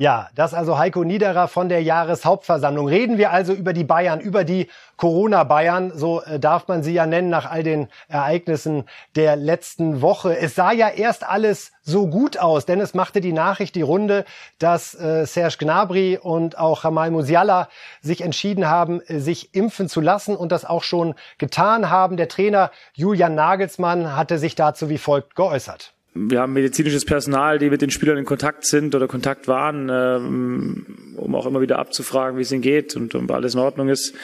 [0.00, 2.88] Ja, das also Heiko Niederer von der Jahreshauptversammlung.
[2.88, 7.04] Reden wir also über die Bayern, über die Corona-Bayern, so äh, darf man sie ja
[7.04, 8.84] nennen nach all den Ereignissen
[9.14, 10.38] der letzten Woche.
[10.38, 14.24] Es sah ja erst alles so gut aus, denn es machte die Nachricht die Runde,
[14.58, 17.68] dass äh, Serge Gnabry und auch Hamal Musiala
[18.00, 22.16] sich entschieden haben, äh, sich impfen zu lassen und das auch schon getan haben.
[22.16, 25.92] Der Trainer Julian Nagelsmann hatte sich dazu wie folgt geäußert.
[26.12, 30.86] Wir haben medizinisches Personal, die mit den Spielern in Kontakt sind oder Kontakt waren, ähm,
[31.16, 34.14] um auch immer wieder abzufragen, wie es ihnen geht und ob alles in Ordnung ist.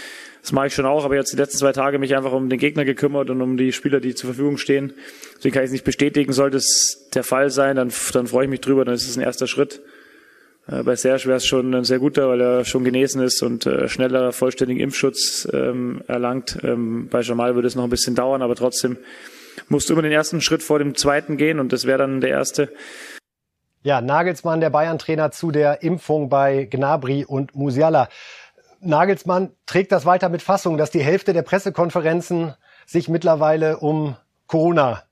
[0.42, 2.58] Das mache ich schon auch, aber jetzt die letzten zwei Tage mich einfach um den
[2.58, 4.92] Gegner gekümmert und um die Spieler, die zur Verfügung stehen.
[5.36, 6.32] Deswegen kann ich es nicht bestätigen.
[6.32, 9.22] Sollte es der Fall sein, dann, dann freue ich mich drüber, dann ist es ein
[9.22, 9.80] erster Schritt.
[10.68, 13.66] Äh, bei Serge wäre es schon ein sehr guter, weil er schon genesen ist und
[13.66, 16.58] äh, schneller vollständigen Impfschutz ähm, erlangt.
[16.62, 18.98] Ähm, bei Jamal würde es noch ein bisschen dauern, aber trotzdem
[19.68, 22.30] musst du immer den ersten Schritt vor dem zweiten gehen und das wäre dann der
[22.30, 22.72] erste.
[23.82, 28.08] Ja, Nagelsmann, der Bayern-Trainer, zu der Impfung bei Gnabry und Musiala.
[28.80, 32.54] Nagelsmann trägt das weiter mit Fassung, dass die Hälfte der Pressekonferenzen
[32.84, 35.02] sich mittlerweile um Corona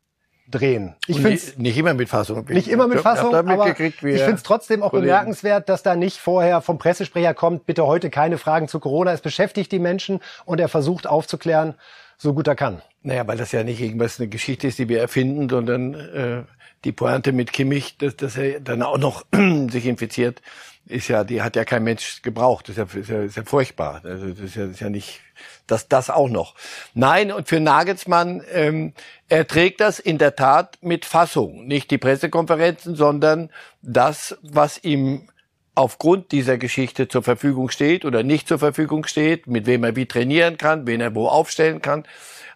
[0.48, 0.94] drehen.
[1.06, 2.44] Ich finde nicht immer mit Fassung.
[2.48, 5.06] Nicht immer mit Fassung, aber ich finde es trotzdem auch Kollegen.
[5.06, 9.12] bemerkenswert, dass da nicht vorher vom Pressesprecher kommt, bitte heute keine Fragen zu Corona.
[9.12, 11.74] Es beschäftigt die Menschen und er versucht aufzuklären,
[12.16, 12.82] so gut er kann.
[13.02, 16.42] Naja, weil das ja nicht irgendwas eine Geschichte ist, die wir erfinden, sondern äh,
[16.84, 19.24] die Pointe mit Kimmich, dass, dass er dann auch noch
[19.70, 20.40] sich infiziert
[20.86, 22.68] ist ja, die hat ja kein Mensch gebraucht.
[22.68, 24.02] Das ist ja, ist ja, ist ja furchtbar.
[24.04, 25.20] Also das ist ja, ist ja nicht,
[25.66, 26.54] das, das auch noch.
[26.92, 28.92] Nein, und für Nagelsmann, ähm,
[29.28, 31.66] er trägt das in der Tat mit Fassung.
[31.66, 33.50] Nicht die Pressekonferenzen, sondern
[33.80, 35.28] das, was ihm
[35.74, 40.06] aufgrund dieser Geschichte zur Verfügung steht oder nicht zur Verfügung steht, mit wem er wie
[40.06, 42.04] trainieren kann, wen er wo aufstellen kann.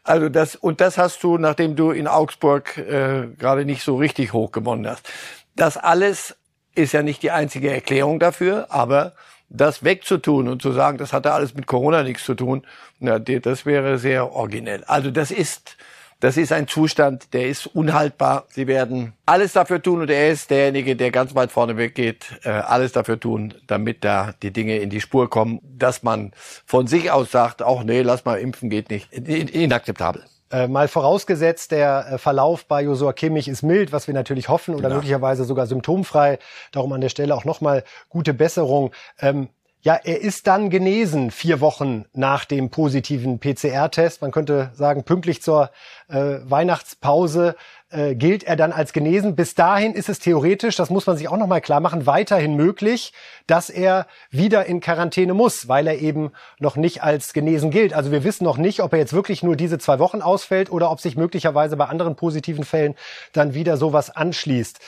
[0.04, 4.32] Also das und das hast du, nachdem du in Augsburg äh, gerade nicht so richtig
[4.32, 5.10] hoch gewonnen hast.
[5.56, 6.36] Das alles
[6.74, 9.12] ist ja nicht die einzige Erklärung dafür, aber
[9.48, 12.66] das wegzutun und zu sagen, das hatte alles mit Corona nichts zu tun,
[13.00, 14.84] na, das wäre sehr originell.
[14.84, 15.76] Also das ist,
[16.20, 18.44] das ist ein Zustand, der ist unhaltbar.
[18.48, 22.50] Sie werden alles dafür tun und er ist derjenige, der ganz weit vorne weggeht, äh,
[22.50, 26.32] alles dafür tun, damit da die Dinge in die Spur kommen, dass man
[26.66, 29.12] von sich aus sagt, auch nee, lass mal impfen, geht nicht.
[29.12, 30.24] Inakzeptabel.
[30.50, 34.74] Äh, mal vorausgesetzt, der äh, Verlauf bei Josua Kimmich ist mild, was wir natürlich hoffen,
[34.74, 34.94] oder ja.
[34.94, 36.38] möglicherweise sogar symptomfrei.
[36.72, 38.92] Darum an der Stelle auch nochmal gute Besserung.
[39.20, 39.50] Ähm,
[39.80, 44.22] ja, er ist dann genesen vier Wochen nach dem positiven PCR-Test.
[44.22, 45.70] Man könnte sagen, pünktlich zur
[46.08, 47.54] äh, Weihnachtspause
[47.90, 49.36] äh, gilt er dann als genesen.
[49.36, 53.12] Bis dahin ist es theoretisch, das muss man sich auch nochmal klar machen, weiterhin möglich,
[53.46, 57.94] dass er wieder in Quarantäne muss, weil er eben noch nicht als genesen gilt.
[57.94, 60.90] Also wir wissen noch nicht, ob er jetzt wirklich nur diese zwei Wochen ausfällt oder
[60.90, 62.96] ob sich möglicherweise bei anderen positiven Fällen
[63.32, 64.80] dann wieder sowas anschließt.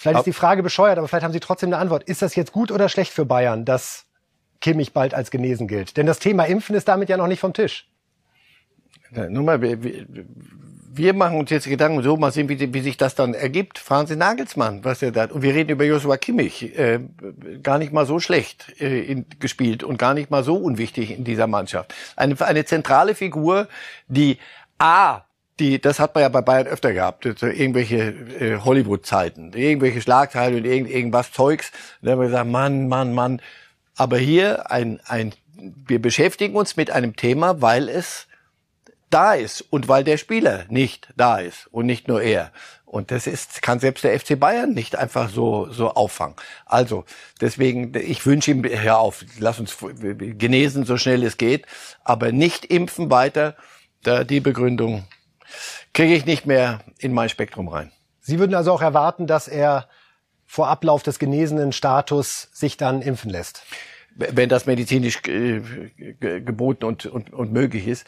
[0.00, 2.04] Vielleicht ist die Frage bescheuert, aber vielleicht haben Sie trotzdem eine Antwort.
[2.04, 4.06] Ist das jetzt gut oder schlecht für Bayern, dass
[4.60, 5.96] Kimmich bald als genesen gilt?
[5.96, 7.88] Denn das Thema Impfen ist damit ja noch nicht vom Tisch.
[9.10, 13.16] Ja, nur mal, wir machen uns jetzt Gedanken, so mal sehen, wie, wie sich das
[13.16, 13.80] dann ergibt.
[13.80, 17.00] Fragen Sie Nagelsmann, was er da und wir reden über Joshua Kimmich, äh,
[17.64, 21.24] gar nicht mal so schlecht äh, in, gespielt und gar nicht mal so unwichtig in
[21.24, 21.92] dieser Mannschaft.
[22.14, 23.66] Eine, eine zentrale Figur,
[24.06, 24.38] die
[24.78, 25.24] A
[25.60, 30.64] die, das hat man ja bei Bayern öfter gehabt, irgendwelche äh, Hollywood-Zeiten, irgendwelche Schlagzeilen und
[30.64, 31.72] irgend, irgendwas Zeugs.
[32.02, 33.42] Da haben wir gesagt, Mann, Mann, Mann.
[33.96, 38.26] Aber hier ein, ein, wir beschäftigen uns mit einem Thema, weil es
[39.10, 42.52] da ist und weil der Spieler nicht da ist und nicht nur er.
[42.84, 46.36] Und das ist, kann selbst der FC Bayern nicht einfach so, so auffangen.
[46.64, 47.04] Also,
[47.40, 49.76] deswegen, ich wünsche ihm, hör auf, lass uns
[50.38, 51.66] genesen, so schnell es geht,
[52.02, 53.56] aber nicht impfen weiter.
[54.04, 55.04] Da, die Begründung
[55.92, 57.92] kriege ich nicht mehr in mein Spektrum rein.
[58.20, 59.88] Sie würden also auch erwarten, dass er
[60.46, 63.62] vor Ablauf des genesenen Status sich dann impfen lässt?
[64.16, 65.60] Wenn das medizinisch äh,
[66.18, 68.06] geboten und, und, und möglich ist.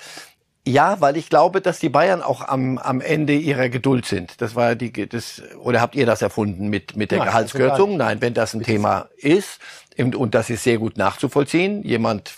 [0.67, 4.41] Ja, weil ich glaube, dass die Bayern auch am, am Ende ihrer Geduld sind.
[4.43, 7.97] Das war die, das, oder habt ihr das erfunden mit, mit der Nein, Gehaltskürzung?
[7.97, 9.59] Nein, wenn das ein Thema ist,
[9.97, 12.33] und das ist sehr gut nachzuvollziehen, jemand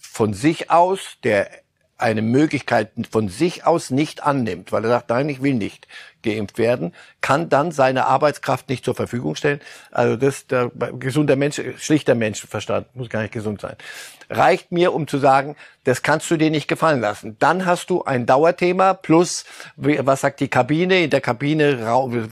[0.00, 1.50] von sich aus, der
[1.96, 5.86] eine Möglichkeit von sich aus nicht annimmt, weil er sagt, nein, ich will nicht
[6.22, 9.60] geimpft werden, kann dann seine Arbeitskraft nicht zur Verfügung stellen.
[9.92, 13.76] Also das, der gesunder Mensch, schlichter Menschenverstand, muss gar nicht gesund sein.
[14.28, 17.36] Reicht mir, um zu sagen, das kannst du dir nicht gefallen lassen.
[17.38, 19.44] Dann hast du ein Dauerthema plus,
[19.76, 21.04] was sagt die Kabine?
[21.04, 21.78] In der Kabine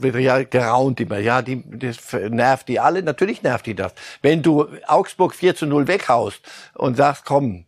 [0.01, 1.19] wird ja geraunt immer.
[1.19, 3.03] Ja, die, das nervt die alle.
[3.03, 3.93] Natürlich nervt die das.
[4.21, 6.41] Wenn du Augsburg 4 zu 0 weghaust
[6.73, 7.65] und sagst, komm,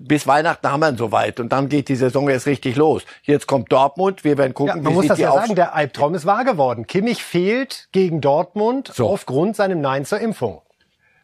[0.00, 3.02] bis Weihnachten haben wir ihn soweit und dann geht die Saison erst richtig los.
[3.22, 6.14] Jetzt kommt Dortmund, wir werden gucken, ja, man wie muss das ja sagen, der Albtraum
[6.14, 6.86] ist wahr geworden.
[6.86, 9.08] Kimmich fehlt gegen Dortmund so.
[9.08, 10.62] aufgrund seinem Nein zur Impfung.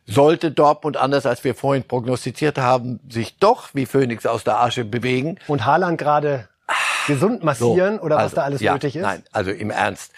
[0.07, 4.85] Sollte Dortmund, anders als wir vorhin prognostiziert haben, sich doch wie Phönix aus der Asche
[4.85, 5.39] bewegen.
[5.47, 6.49] Und Haaland gerade
[7.07, 9.03] gesund massieren so, oder was also, da alles ja, nötig ist?
[9.03, 10.13] Nein, also im Ernst.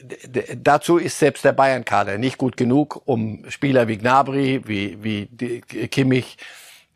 [0.00, 5.60] D dazu ist selbst der Bayern-Kader nicht gut genug, um Spieler wie Gnabry, wie, wie
[5.60, 6.38] Kimmich,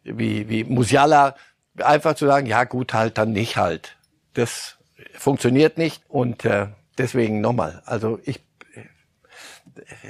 [0.06, 1.36] wie, wie Musiala,
[1.78, 3.96] einfach zu sagen, ja gut, halt, dann nicht halt.
[4.34, 4.76] Das
[5.14, 7.82] funktioniert nicht und äh, deswegen nochmal.
[7.86, 8.40] Also ich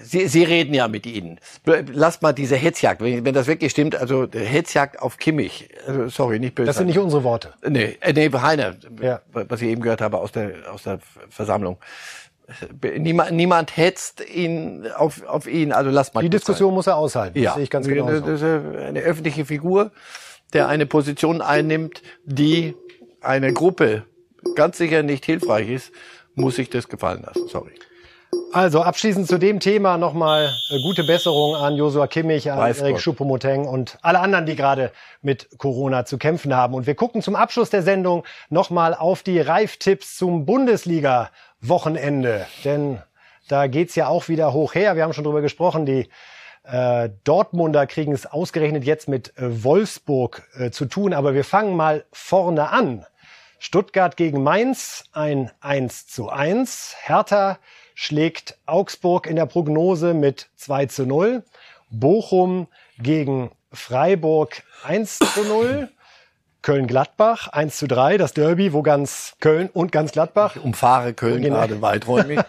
[0.02, 1.40] Sie, Sie reden ja mit Ihnen.
[1.92, 6.38] Lasst mal diese Hetzjagd, wenn, wenn das wirklich stimmt, also Hetzjagd auf Kimmich, also sorry,
[6.38, 6.66] nicht böse.
[6.66, 7.54] Das sind nicht unsere Worte.
[7.66, 9.20] Nee, äh, nee, Heiner, ja.
[9.32, 11.78] was ich eben gehört habe aus der, aus der Versammlung.
[12.98, 16.20] Niemand, niemand hetzt ihn auf, auf ihn, also lasst mal.
[16.20, 16.74] Die Diskussion sein.
[16.74, 17.46] muss er aushalten, ja.
[17.46, 18.08] das sehe ich ganz genau.
[18.08, 19.90] Das ist eine öffentliche Figur,
[20.52, 22.76] der eine Position einnimmt, die
[23.20, 24.04] eine Gruppe
[24.54, 25.92] ganz sicher nicht hilfreich ist,
[26.34, 27.72] muss sich das gefallen lassen, sorry.
[28.52, 33.00] Also abschließend zu dem Thema nochmal äh, gute Besserung an Josua Kimmich, an Weiß Erik
[33.00, 36.74] Schupomoteng und alle anderen, die gerade mit Corona zu kämpfen haben.
[36.74, 40.46] Und wir gucken zum Abschluss der Sendung nochmal auf die Reif-Tipps zum
[41.66, 42.46] Bundesliga-Wochenende.
[42.64, 43.02] Denn
[43.48, 44.96] da geht's ja auch wieder hoch her.
[44.96, 46.08] Wir haben schon drüber gesprochen, die
[46.64, 51.12] äh, Dortmunder kriegen es ausgerechnet jetzt mit äh, Wolfsburg äh, zu tun.
[51.12, 53.06] Aber wir fangen mal vorne an.
[53.58, 56.96] Stuttgart gegen Mainz, ein 1 zu 1.
[57.02, 57.58] Hertha
[57.94, 61.44] schlägt Augsburg in der Prognose mit 2 zu 0.
[61.90, 62.66] Bochum
[62.98, 65.88] gegen Freiburg 1 zu 0.
[66.66, 70.56] Köln-Gladbach 1 zu 3, das Derby, wo ganz Köln und ganz Gladbach.
[70.56, 71.54] Ich umfahre Köln genau.
[71.54, 72.40] gerade weiträumig.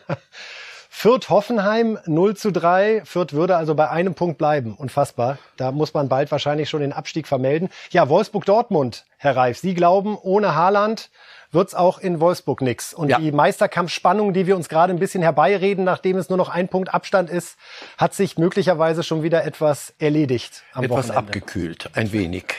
[0.90, 3.04] Fürth-Hoffenheim 0 zu 3.
[3.06, 4.74] Fürth würde also bei einem Punkt bleiben.
[4.76, 5.38] Unfassbar.
[5.56, 7.70] Da muss man bald wahrscheinlich schon den Abstieg vermelden.
[7.92, 9.60] Ja, Wolfsburg-Dortmund, Herr Reif.
[9.60, 11.12] Sie glauben, ohne Haaland
[11.52, 12.96] wird's auch in Wolfsburg nix.
[12.96, 13.20] Und ja.
[13.20, 16.92] die Meisterkampfspannung, die wir uns gerade ein bisschen herbeireden, nachdem es nur noch ein Punkt
[16.92, 17.56] Abstand ist,
[18.00, 20.64] hat sich möglicherweise schon wieder etwas erledigt.
[20.74, 21.18] Am etwas Wochenende.
[21.20, 22.56] abgekühlt, ein wenig.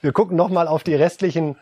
[0.00, 1.56] Wir gucken nochmal auf die restlichen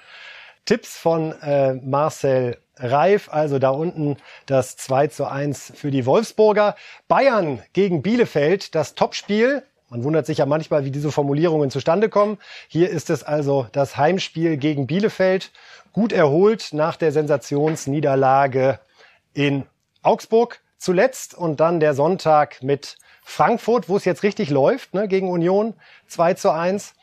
[0.64, 4.16] Tipps von äh, Marcel Reif, also da unten
[4.46, 6.76] das 2 zu 1 für die Wolfsburger.
[7.08, 9.62] Bayern gegen Bielefeld, das Topspiel.
[9.88, 12.38] Man wundert sich ja manchmal, wie diese Formulierungen zustande kommen.
[12.68, 15.52] Hier ist es also das Heimspiel gegen Bielefeld
[15.92, 18.80] gut erholt nach der Sensationsniederlage
[19.32, 19.64] in
[20.02, 25.30] Augsburg zuletzt und dann der Sonntag mit Frankfurt, wo es jetzt richtig läuft, ne, gegen
[25.30, 25.74] Union
[26.08, 26.94] 2 zu 1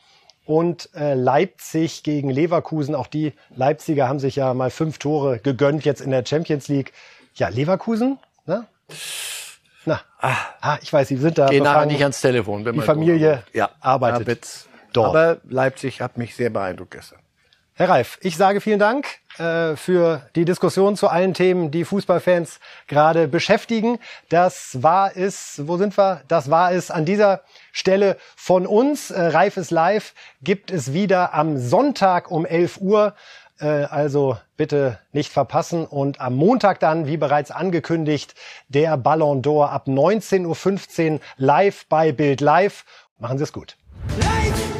[0.46, 2.94] und äh, Leipzig gegen Leverkusen.
[2.94, 6.92] Auch die Leipziger haben sich ja mal fünf Tore gegönnt jetzt in der Champions League.
[7.34, 8.66] Ja, Leverkusen, ne?
[9.86, 11.46] Na, ah, ah ich weiß, Sie sind da.
[11.46, 12.64] Geh nachher nicht ans Telefon.
[12.64, 15.08] Wenn die Familie ja, arbeitet dort.
[15.08, 17.18] Aber Leipzig hat mich sehr beeindruckt gestern.
[17.74, 19.06] Herr Reif, ich sage vielen Dank
[19.38, 23.98] äh, für die Diskussion zu allen Themen, die Fußballfans gerade beschäftigen.
[24.28, 26.22] Das war es, wo sind wir?
[26.28, 29.10] Das war es an dieser Stelle von uns.
[29.10, 33.14] Äh, Reif ist live gibt es wieder am Sonntag um 11 Uhr.
[33.58, 35.86] Äh, also bitte nicht verpassen.
[35.86, 38.34] Und am Montag dann, wie bereits angekündigt,
[38.68, 42.84] der Ballon d'Or ab 19.15 Uhr live bei Bild Live.
[43.18, 43.76] Machen Sie es gut.
[44.18, 44.73] Live!